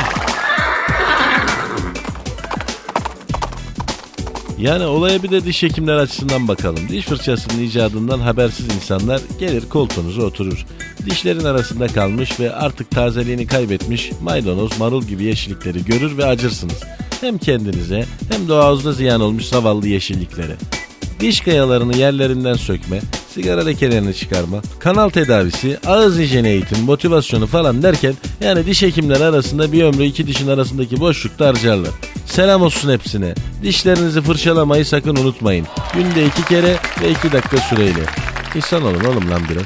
Yani 4.58 4.86
olaya 4.86 5.24
bir 5.24 5.32
de 5.32 5.46
diş 5.46 5.64
hekimler 5.64 5.96
açısından 5.96 6.48
bakalım. 6.48 6.90
Diş 6.90 7.06
fırçasının 7.06 7.64
icadından 7.64 8.20
habersiz 8.20 8.76
insanlar 8.76 9.22
gelir 9.40 9.70
koltuğunuza 9.70 10.22
oturur. 10.22 10.66
Dişlerin 11.06 11.44
arasında 11.44 11.88
kalmış 11.88 12.40
ve 12.40 12.56
artık 12.56 12.92
tazeliğini 12.92 13.48
kaybetmiş 13.48 14.12
maydanoz, 14.22 14.80
marul 14.80 15.04
gibi 15.04 15.24
yeşillikleri 15.24 15.86
görür 15.86 16.18
ve 16.18 16.26
acırsınız. 16.26 16.84
Hem 17.22 17.38
kendinize 17.38 18.06
hem 18.32 18.50
de 18.50 18.54
ağızda 18.54 18.94
ziyan 18.94 19.22
olmuş 19.22 19.46
zavallı 19.46 19.88
yeşilliklere. 19.88 20.56
Diş 21.20 21.42
kayalarını 21.42 21.98
yerlerinden 21.98 22.54
sökme, 22.54 23.02
sigara 23.34 23.66
lekelerini 23.66 24.14
çıkarma, 24.14 24.62
kanal 24.80 25.10
tedavisi, 25.10 25.78
ağız 25.86 26.20
hijyeni 26.20 26.48
eğitim, 26.48 26.80
motivasyonu 26.80 27.48
falan 27.48 27.84
derken 27.84 28.14
yani 28.42 28.66
diş 28.66 28.82
hekimleri 28.82 29.24
arasında 29.24 29.72
bir 29.72 29.84
ömrü 29.84 30.04
iki 30.04 30.28
dişin 30.28 30.48
arasındaki 30.48 31.00
boşlukta 31.00 31.48
harcarlar. 31.48 31.92
Selam 32.26 32.62
olsun 32.62 32.92
hepsine. 32.92 33.34
Dişlerinizi 33.64 34.22
fırçalamayı 34.22 34.86
sakın 34.86 35.16
unutmayın. 35.16 35.68
Günde 35.94 36.26
iki 36.26 36.46
kere 36.46 36.76
ve 37.02 37.12
iki 37.12 37.32
dakika 37.32 37.58
süreyle. 37.58 38.02
İnsan 38.56 38.84
olun 38.84 39.04
oğlum 39.04 39.32
lan 39.32 39.42
biraz. 39.50 39.66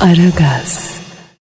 Aragaz. 0.00 0.89